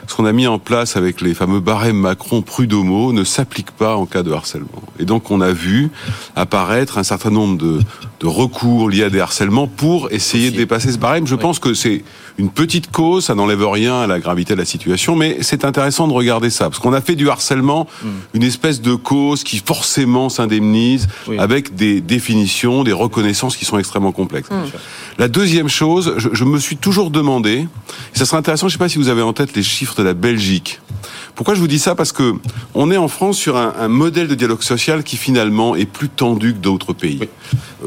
[0.07, 4.07] ce qu'on a mis en place avec les fameux barèmes Macron-Prud'homo ne s'applique pas en
[4.07, 4.83] cas de harcèlement.
[4.99, 5.91] Et donc on a vu
[6.37, 7.81] apparaître un certain nombre de,
[8.21, 11.27] de recours liés à des harcèlements pour essayer de dépasser ce barème.
[11.27, 12.05] Je pense que c'est
[12.39, 16.09] une petite cause, ça n'enlève rien à la gravité de la situation, mais c'est intéressant
[16.09, 18.09] de regarder ça, parce qu'on a fait du harcèlement hmm.
[18.35, 24.13] une espèce de cause qui forcément s'indemnise avec des définitions, des reconnaissances qui sont extrêmement
[24.13, 24.51] complexes.
[24.51, 24.65] Hmm.
[25.19, 27.67] La deuxième chose, je, je, me suis toujours demandé,
[28.15, 29.92] et ça serait intéressant, je ne sais pas si vous avez en tête les chiffres
[29.95, 30.81] de la Belgique.
[31.35, 31.95] Pourquoi je vous dis ça?
[31.95, 32.35] Parce que
[32.75, 36.09] on est en France sur un, un, modèle de dialogue social qui finalement est plus
[36.09, 37.21] tendu que d'autres pays.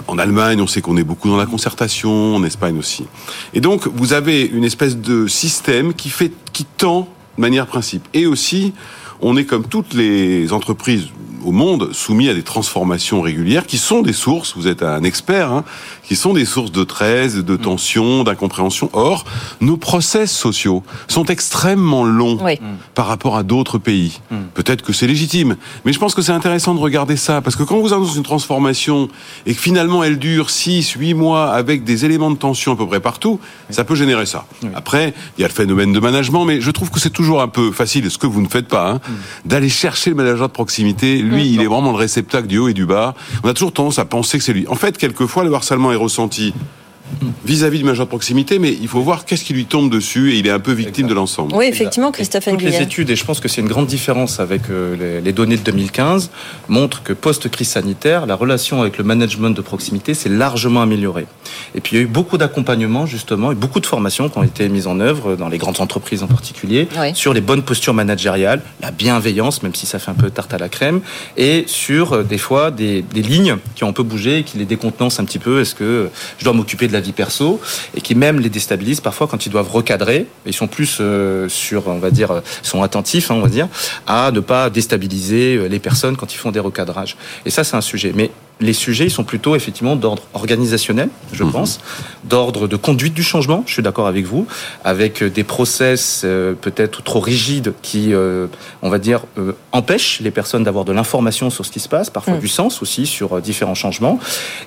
[0.07, 3.05] En Allemagne, on sait qu'on est beaucoup dans la concertation, en Espagne aussi.
[3.53, 8.07] Et donc, vous avez une espèce de système qui fait, qui tend de manière principe.
[8.13, 8.73] Et aussi,
[9.21, 11.07] on est comme toutes les entreprises
[11.45, 15.51] au monde soumis à des transformations régulières qui sont des sources, vous êtes un expert,
[15.51, 15.63] hein,
[16.07, 18.89] qui sont des sources de tresse, de tension, d'incompréhension.
[18.93, 19.25] Or,
[19.61, 22.37] nos process sociaux sont extrêmement longs
[22.93, 24.21] par rapport à d'autres pays.
[24.31, 24.35] Mm.
[24.53, 27.63] Peut-être que c'est légitime, mais je pense que c'est intéressant de regarder ça, parce que
[27.63, 29.09] quand vous annoncez une transformation
[29.45, 32.87] et que finalement elle dure 6, 8 mois avec des éléments de tension à peu
[32.87, 33.39] près partout,
[33.69, 34.45] ça peut générer ça.
[34.75, 37.47] Après, il y a le phénomène de management, mais je trouve que c'est toujours un
[37.47, 39.49] peu facile, ce que vous ne faites pas, hein, mm.
[39.49, 41.17] d'aller chercher le manager de proximité.
[41.17, 43.15] Lui, il est vraiment le réceptacle du haut et du bas.
[43.43, 44.67] On a toujours tendance à penser que c'est lui.
[44.67, 46.53] En fait, quelquefois, le harcèlement ressenti
[47.45, 50.37] vis-à-vis du majeur de proximité, mais il faut voir qu'est-ce qui lui tombe dessus et
[50.37, 51.53] il est un peu victime de l'ensemble.
[51.55, 54.63] Oui, effectivement, Christophe Toutes les études, et je pense que c'est une grande différence avec
[54.69, 56.31] euh, les, données de 2015,
[56.67, 61.27] montrent que post-crise sanitaire, la relation avec le management de proximité s'est largement améliorée.
[61.75, 64.43] Et puis il y a eu beaucoup d'accompagnement justement et beaucoup de formations qui ont
[64.43, 68.61] été mises en œuvre dans les grandes entreprises en particulier sur les bonnes postures managériales,
[68.81, 71.01] la bienveillance, même si ça fait un peu tarte à la crème,
[71.37, 74.57] et sur euh, des fois des, des lignes qui ont un peu bougé et qui
[74.57, 75.61] les décontenancent un petit peu.
[75.61, 77.59] Est-ce que je dois m'occuper de la vie perso
[77.95, 80.25] et qui même les déstabilisent parfois quand ils doivent recadrer.
[80.45, 83.67] Ils sont plus euh, sur, on va dire, euh, sont attentifs, hein, on va dire,
[84.07, 87.17] à ne pas déstabiliser euh, les personnes quand ils font des recadrages.
[87.45, 88.13] Et ça, c'est un sujet.
[88.15, 91.51] Mais les sujets ils sont plutôt effectivement d'ordre organisationnel, je mhm.
[91.51, 91.79] pense,
[92.23, 93.63] d'ordre de conduite du changement.
[93.65, 94.47] Je suis d'accord avec vous,
[94.83, 98.47] avec des process euh, peut-être trop rigides qui, euh,
[98.81, 102.09] on va dire, euh, empêchent les personnes d'avoir de l'information sur ce qui se passe,
[102.09, 102.39] parfois mm.
[102.39, 104.19] du sens aussi sur différents changements.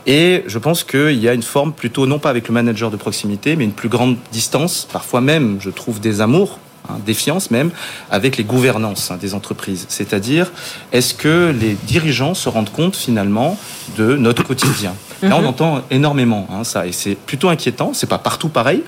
[0.07, 2.97] Et je pense qu'il y a une forme plutôt non pas avec le manager de
[2.97, 6.59] proximité, mais une plus grande distance, parfois même, je trouve, des amours
[6.91, 7.70] Hein, défiance même,
[8.11, 9.84] avec les gouvernances hein, des entreprises.
[9.89, 10.51] C'est-à-dire,
[10.91, 13.59] est-ce que les dirigeants se rendent compte finalement
[13.99, 14.95] de notre quotidien?
[15.20, 15.49] Là, on mhm.
[15.49, 17.93] entend énormément hein, ça, et c'est plutôt inquiétant.
[17.93, 18.84] C'est pas partout pareil,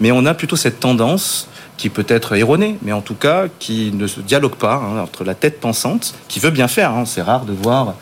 [0.00, 3.92] mais on a plutôt cette tendance qui peut être erronée, mais en tout cas qui
[3.92, 6.92] ne se dialogue pas entre la tête pensante, qui veut bien faire.
[7.06, 7.94] c'est rare de voir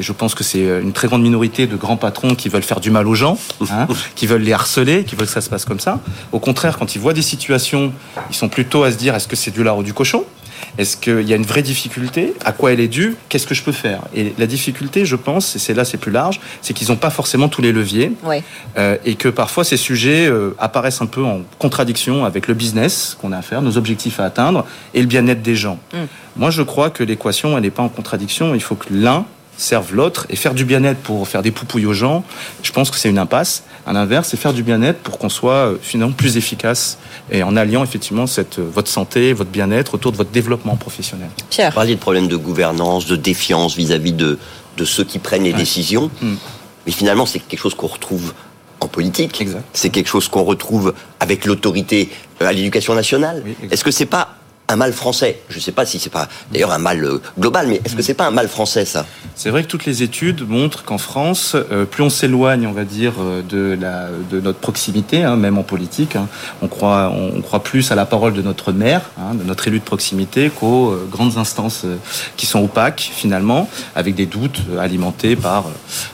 [0.00, 2.62] et je pense que c'est euh, une très grande minorité de grands patrons qui veulent
[2.62, 3.38] faire du mal aux gens,
[3.70, 3.86] hein,
[4.16, 6.00] qui veulent les harceler, qui veulent que ça se passe comme ça.
[6.32, 7.92] Au contraire, quand ils voient des situations,
[8.30, 10.24] ils sont plutôt à se dire est-ce que c'est du lard ou du cochon?
[10.78, 12.34] Est-ce qu'il y a une vraie difficulté?
[12.44, 13.16] À quoi elle est due?
[13.28, 14.00] Qu'est-ce que je peux faire?
[14.14, 17.10] Et la difficulté, je pense, et c'est là c'est plus large, c'est qu'ils n'ont pas
[17.10, 18.12] forcément tous les leviers
[18.78, 23.16] euh, et que parfois ces sujets euh, apparaissent un peu en contradiction avec le business
[23.20, 25.78] qu'on a à faire, nos objectifs à atteindre et le bien-être des gens.
[25.92, 25.96] Mm.
[26.36, 28.54] Moi, je crois que l'équation, elle n'est pas en contradiction.
[28.54, 29.24] Il faut que l'un
[29.60, 32.24] servent l'autre et faire du bien-être pour faire des poupouilles aux gens,
[32.62, 33.62] je pense que c'est une impasse.
[33.86, 36.98] À l'inverse, c'est faire du bien-être pour qu'on soit euh, finalement plus efficace
[37.30, 41.28] et en alliant effectivement cette, euh, votre santé, votre bien-être autour de votre développement professionnel.
[41.50, 41.70] Pierre.
[41.70, 44.38] Vous parliez de problèmes de gouvernance, de défiance vis-à-vis de,
[44.76, 46.10] de ceux qui prennent les décisions.
[46.22, 46.34] Hmm.
[46.86, 48.32] Mais finalement, c'est quelque chose qu'on retrouve
[48.80, 49.44] en politique.
[49.72, 53.42] C'est quelque chose qu'on retrouve avec l'autorité euh, à l'éducation nationale.
[53.70, 54.36] Est-ce que c'est pas
[54.70, 55.40] un mal français.
[55.48, 58.02] Je ne sais pas si c'est pas d'ailleurs un mal euh, global, mais est-ce que
[58.02, 59.04] c'est pas un mal français ça?
[59.34, 62.84] C'est vrai que toutes les études montrent qu'en France, euh, plus on s'éloigne, on va
[62.84, 66.28] dire, euh, de, la, de notre proximité, hein, même en politique, hein,
[66.62, 69.80] on, croit, on, croit plus à la parole de notre maire, hein, de notre élu
[69.80, 71.84] de proximité, qu'aux grandes instances
[72.36, 75.64] qui sont opaques finalement, avec des doutes alimentés par,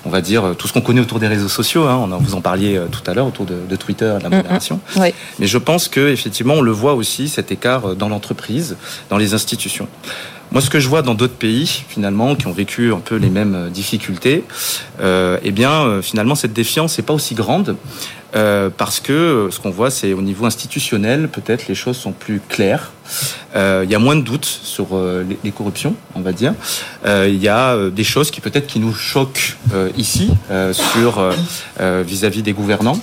[0.04, 1.86] on va dire, tout ce qu'on connaît autour des réseaux sociaux.
[1.86, 4.36] on en, vous en parliez tout à l'heure autour de, Twitter, de la mm, mm.
[4.36, 4.80] modération.
[5.38, 8.45] Mais je pense que effectivement, on le voit aussi cet écart dans l'entreprise
[9.10, 9.88] dans les institutions.
[10.52, 13.30] Moi, ce que je vois dans d'autres pays, finalement, qui ont vécu un peu les
[13.30, 14.44] mêmes euh, difficultés,
[15.00, 17.76] euh, eh bien, euh, finalement, cette défiance n'est pas aussi grande.
[18.34, 22.40] Euh, parce que ce qu'on voit, c'est au niveau institutionnel, peut-être les choses sont plus
[22.48, 22.92] claires.
[23.54, 24.88] Il y a moins de doutes sur
[25.42, 26.52] les, corruptions, on va dire.
[27.06, 29.56] Il y a des choses qui peut-être qui nous choquent
[29.96, 30.30] ici
[30.72, 31.32] sur
[31.80, 33.00] vis-à-vis -vis des gouvernants,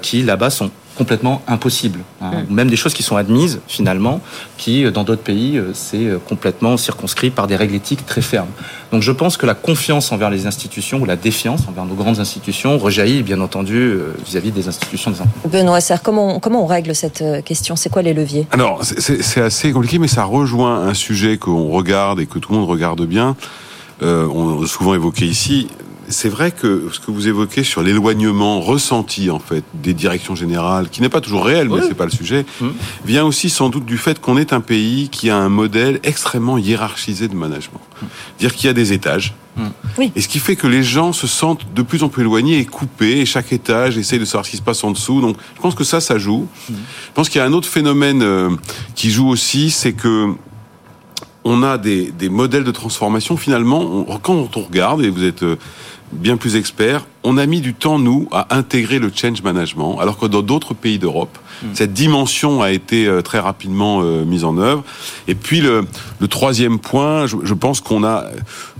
[0.00, 2.00] qui là-bas sont complètement impossible.
[2.20, 2.44] Hein.
[2.48, 2.54] Mm.
[2.54, 4.20] Même des choses qui sont admises, finalement,
[4.56, 8.22] qui, euh, dans d'autres pays, euh, c'est euh, complètement circonscrit par des règles éthiques très
[8.22, 8.48] fermes.
[8.92, 12.20] Donc je pense que la confiance envers les institutions, ou la défiance envers nos grandes
[12.20, 15.50] institutions, rejaillit, bien entendu, vis-à-vis des institutions des entreprises.
[15.50, 17.74] Benoît Serre, comment, comment on règle cette question?
[17.74, 18.46] C'est quoi les leviers?
[18.52, 22.58] Alors, c'est assez compliqué, mais ça rejoint un sujet qu'on regarde et que tout le
[22.58, 23.34] monde regarde bien.
[24.02, 25.68] Euh, on a souvent évoqué ici,
[26.08, 30.88] c'est vrai que ce que vous évoquez sur l'éloignement ressenti en fait des directions générales,
[30.88, 32.68] qui n'est pas toujours réel, mais c'est pas le sujet, mmh.
[33.04, 36.58] vient aussi sans doute du fait qu'on est un pays qui a un modèle extrêmement
[36.58, 37.80] hiérarchisé de management.
[37.80, 38.06] Mmh.
[38.38, 39.34] Dire qu'il y a des étages.
[39.56, 39.62] Mmh.
[39.98, 40.12] Oui.
[40.16, 42.64] Et ce qui fait que les gens se sentent de plus en plus éloignés et
[42.64, 45.20] coupés, et chaque étage essaye de savoir ce qui se passe en dessous.
[45.20, 46.46] Donc, je pense que ça, ça joue.
[46.68, 46.74] Je
[47.14, 48.50] pense qu'il y a un autre phénomène euh,
[48.94, 50.34] qui joue aussi, c'est que
[51.44, 53.36] on a des, des, modèles de transformation.
[53.36, 55.56] Finalement, on, quand on regarde, et vous êtes euh,
[56.12, 60.18] bien plus experts, on a mis du temps, nous, à intégrer le change management, alors
[60.18, 61.68] que dans d'autres pays d'Europe, hmm.
[61.74, 64.84] cette dimension a été euh, très rapidement euh, mise en œuvre.
[65.26, 65.86] Et puis le,
[66.20, 68.26] le troisième point, je, je pense qu'on a,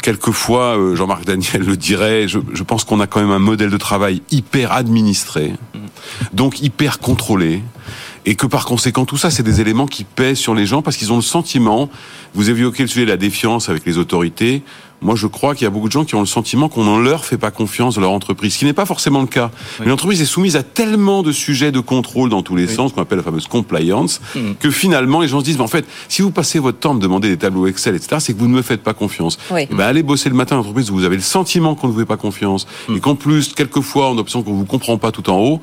[0.02, 3.70] quelquefois, euh, Jean-Marc Daniel le dirait, je, je pense qu'on a quand même un modèle
[3.70, 5.78] de travail hyper administré, hmm.
[6.34, 7.62] donc hyper contrôlé
[8.26, 10.96] et que par conséquent tout ça c'est des éléments qui pèsent sur les gens parce
[10.96, 11.90] qu'ils ont le sentiment
[12.34, 14.62] vous évoquez le sujet de la défiance avec les autorités
[15.04, 17.02] moi, je crois qu'il y a beaucoup de gens qui ont le sentiment qu'on ne
[17.02, 19.50] leur fait pas confiance dans leur entreprise, ce qui n'est pas forcément le cas.
[19.80, 23.02] Mais l'entreprise est soumise à tellement de sujets de contrôle dans tous les sens, qu'on
[23.02, 24.54] appelle la fameuse compliance, mm.
[24.58, 26.94] que finalement, les gens se disent, mais en fait, si vous passez votre temps à
[26.94, 29.38] me demander des tableaux Excel, etc., c'est que vous ne me faites pas confiance.
[29.56, 31.88] Et eh ben, allez bosser le matin dans l'entreprise où vous avez le sentiment qu'on
[31.88, 32.96] ne vous fait pas confiance, mm.
[32.96, 35.60] et qu'en plus, quelquefois, on a l'impression qu'on vous comprend pas tout en haut.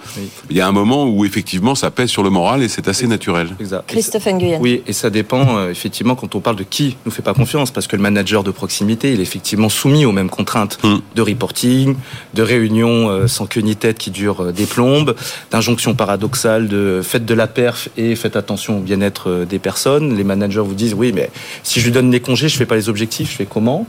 [0.51, 3.07] Il y a un moment où, effectivement, ça pèse sur le moral et c'est assez
[3.07, 3.49] naturel.
[3.59, 3.85] Exact.
[3.87, 4.59] Christophe Nguyen.
[4.61, 7.71] Oui, et ça dépend, euh, effectivement, quand on parle de qui nous fait pas confiance,
[7.71, 10.97] parce que le manager de proximité, il est effectivement soumis aux mêmes contraintes mm.
[11.15, 11.95] de reporting,
[12.33, 15.15] de réunions euh, sans queue ni tête qui durent euh, des plombes,
[15.51, 20.17] d'injonctions paradoxales de faites de la perf et faites attention au bien-être euh, des personnes.
[20.17, 21.29] Les managers vous disent oui, mais
[21.63, 23.87] si je lui donne des congés, je fais pas les objectifs, je fais comment?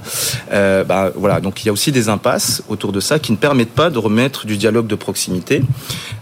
[0.52, 3.36] Euh, bah, Voilà, donc il y a aussi des impasses autour de ça qui ne
[3.36, 5.62] permettent pas de remettre du dialogue de proximité.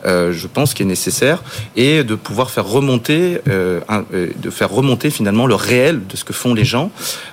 [0.07, 1.43] Euh, je pense qu'il est nécessaire
[1.77, 3.81] et de pouvoir faire remonter, euh,
[4.12, 6.91] de faire remonter finalement le réel de ce que font les gens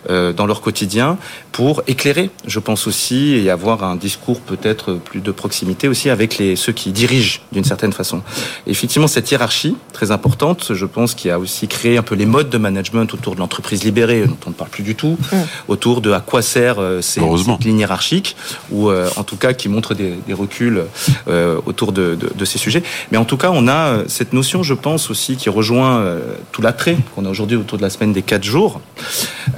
[0.09, 1.17] dans leur quotidien
[1.51, 6.37] pour éclairer, je pense aussi, et avoir un discours peut-être plus de proximité aussi avec
[6.37, 8.21] les, ceux qui dirigent d'une certaine façon.
[8.65, 12.25] Et effectivement, cette hiérarchie très importante, je pense, qui a aussi créé un peu les
[12.25, 15.37] modes de management autour de l'entreprise libérée, dont on ne parle plus du tout, mm.
[15.67, 18.35] autour de à quoi sert euh, ces, cette ligne hiérarchique,
[18.71, 20.83] ou euh, en tout cas qui montre des, des reculs
[21.27, 22.83] euh, autour de, de, de, ces sujets.
[23.11, 26.17] Mais en tout cas, on a cette notion, je pense aussi, qui rejoint
[26.51, 28.81] tout l'attrait qu'on a aujourd'hui autour de la semaine des quatre jours,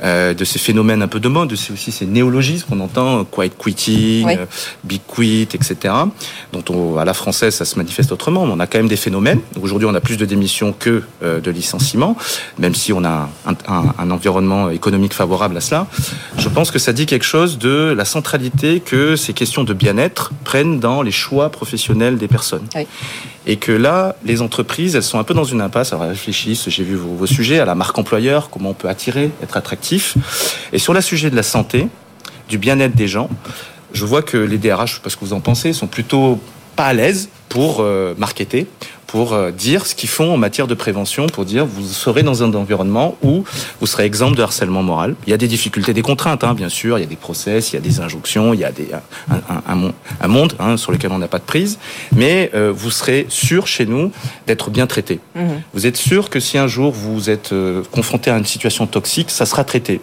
[0.04, 4.26] de ces phénomènes un peu de mode, c'est aussi ces néologismes qu'on entend, quiet quitting,
[4.26, 4.36] oui.
[4.86, 5.94] big quit, etc.,
[6.54, 8.96] dont on, à la française, ça se manifeste autrement, mais on a quand même des
[8.96, 9.42] phénomènes.
[9.62, 12.16] Aujourd'hui, on a plus de démissions que euh, de licenciements,
[12.58, 15.88] même si on a un, un, un, environnement économique favorable à cela.
[16.38, 20.32] Je pense que ça dit quelque chose de la centralité que ces questions de bien-être
[20.46, 22.68] prennent dans les choix professionnels des personnes.
[22.76, 22.88] Oui.
[23.52, 25.92] Et que là, les entreprises, elles sont un peu dans une impasse.
[25.92, 29.58] Alors, réfléchissent, j'ai vu vos, sujets, à la marque employeur, comment on peut attirer, être
[29.58, 30.16] attractif.
[30.72, 31.88] Et sur le sujet de la santé,
[32.48, 33.28] du bien-être des gens,
[33.92, 36.40] je vois que les DRH, je sais pas ce que vous en pensez, sont plutôt
[36.76, 38.68] pas à l'aise pour euh, marketer,
[39.08, 42.44] pour euh, dire ce qu'ils font en matière de prévention, pour dire vous serez dans
[42.44, 43.44] un environnement où
[43.82, 45.16] vous serez exempt de harcèlement moral.
[45.26, 47.72] Il y a des difficultés, des contraintes, hein, bien sûr, il y a des process,
[47.72, 48.90] il y a des injonctions, il y a des,
[49.32, 49.92] un, un, un,
[50.22, 51.80] un monde hein, sur lequel on n'a pas de prise,
[52.16, 54.12] mais euh, vous serez sûr chez nous
[54.46, 55.20] d'être bien traité.
[55.34, 55.42] Mmh.
[55.74, 59.32] Vous êtes sûr que si un jour vous êtes euh, confronté à une situation toxique,
[59.32, 60.02] ça sera traité.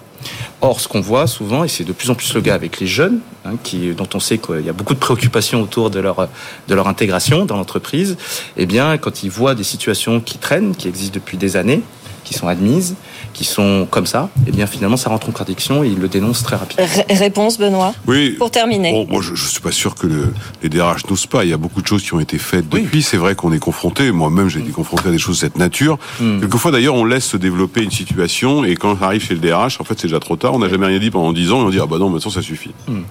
[0.61, 2.87] Or, ce qu'on voit souvent, et c'est de plus en plus le cas avec les
[2.87, 3.55] jeunes, hein,
[3.97, 6.29] dont on sait qu'il y a beaucoup de préoccupations autour de leur,
[6.68, 8.16] de leur intégration dans l'entreprise,
[8.57, 11.83] eh bien, quand ils voient des situations qui traînent, qui existent depuis des années,
[12.27, 12.97] qui sont admises,
[13.33, 16.09] qui sont comme ça, et eh bien finalement ça rentre en contradiction et ils le
[16.09, 16.85] dénoncent très rapidement.
[17.09, 18.31] réponse Benoît Oui.
[18.31, 18.93] Pour terminer.
[18.93, 21.45] Bon, moi je, ne suis pas sûr que le, les DRH n'osent pas.
[21.45, 22.89] Il y a beaucoup de choses qui ont été faites depuis.
[22.93, 23.03] Oui.
[23.03, 24.11] C'est vrai qu'on est confronté.
[24.11, 25.99] Moi-même j'ai été confronté à des choses de cette nature.
[26.20, 26.41] Mm.
[26.41, 29.81] Quelquefois d'ailleurs on laisse se développer une situation et quand ça arrive chez le DRH,
[29.81, 30.55] en fait c'est déjà trop tard.
[30.55, 32.31] On n'a jamais rien dit pendant 10 ans et on dit ah bah non maintenant
[32.31, 32.72] ça suffit.
[32.89, 33.03] Mm.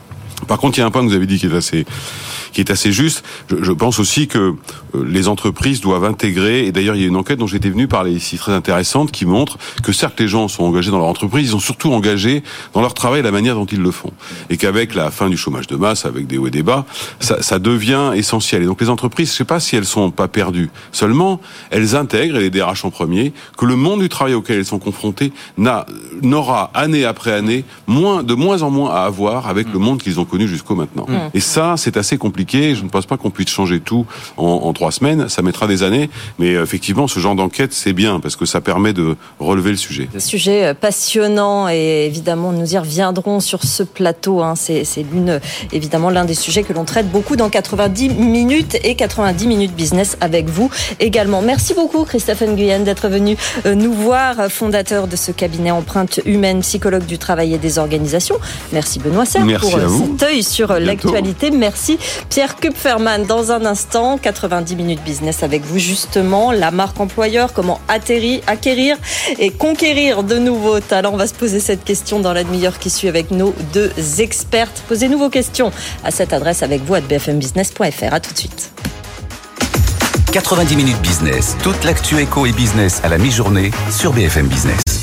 [0.47, 1.85] Par contre, il y a un point que vous avez dit qui est assez,
[2.55, 3.23] qui est assez juste.
[3.49, 4.55] Je, je pense aussi que
[4.95, 7.87] euh, les entreprises doivent intégrer, et d'ailleurs il y a une enquête dont j'étais venu
[7.87, 11.49] parler ici très intéressante qui montre que certes les gens sont engagés dans leur entreprise,
[11.49, 12.43] ils sont surtout engagés
[12.73, 14.11] dans leur travail et la manière dont ils le font.
[14.49, 16.85] Et qu'avec la fin du chômage de masse, avec des hauts et des bas,
[17.19, 18.63] ça, ça devient essentiel.
[18.63, 20.69] Et donc les entreprises, je sais pas si elles sont pas perdues.
[20.93, 21.41] Seulement,
[21.71, 24.79] elles intègrent, et les DRH en premier, que le monde du travail auquel elles sont
[24.79, 25.85] confrontées n'a,
[26.21, 30.21] n'aura année après année moins, de moins en moins à avoir avec le monde qu'ils
[30.21, 31.05] ont connu jusqu'au maintenant.
[31.09, 31.31] Mm.
[31.33, 32.44] Et ça, c'est assez compliqué.
[32.51, 34.05] Je ne pense pas qu'on puisse changer tout
[34.37, 35.29] en, en trois semaines.
[35.29, 36.09] Ça mettra des années.
[36.39, 39.77] Mais euh, effectivement, ce genre d'enquête, c'est bien parce que ça permet de relever le
[39.77, 40.07] sujet.
[40.19, 44.41] Sujet euh, passionnant et évidemment nous y reviendrons sur ce plateau.
[44.41, 44.55] hein.
[44.55, 45.39] C'est l'une
[45.71, 50.17] évidemment l'un des sujets que l'on traite beaucoup dans 90 minutes et 90 minutes business
[50.21, 50.69] avec vous
[50.99, 51.41] également.
[51.41, 53.35] Merci beaucoup Christophe Nguyen d'être venu
[53.65, 58.37] euh, nous voir, fondateur de ce cabinet empreinte humaine, psychologue du travail et des organisations.
[58.71, 61.51] Merci Benoît Serre pour cet œil sur l'actualité.
[61.51, 61.97] Merci
[62.35, 63.25] Pierre Kupferman.
[63.25, 68.97] Dans un instant, 90 minutes business avec vous justement, la marque employeur, comment atterrir, acquérir
[69.39, 71.13] et conquérir de nouveaux talents.
[71.13, 74.83] On va se poser cette question dans la demi-heure qui suit avec nos deux expertes.
[74.89, 75.71] Posez-nous vos questions
[76.03, 78.13] à cette adresse avec vous à bfmbusiness.fr.
[78.13, 78.69] À tout de suite.
[80.33, 84.94] 90 minutes business, toute l'actu éco et business à la mi-journée sur BFM Business.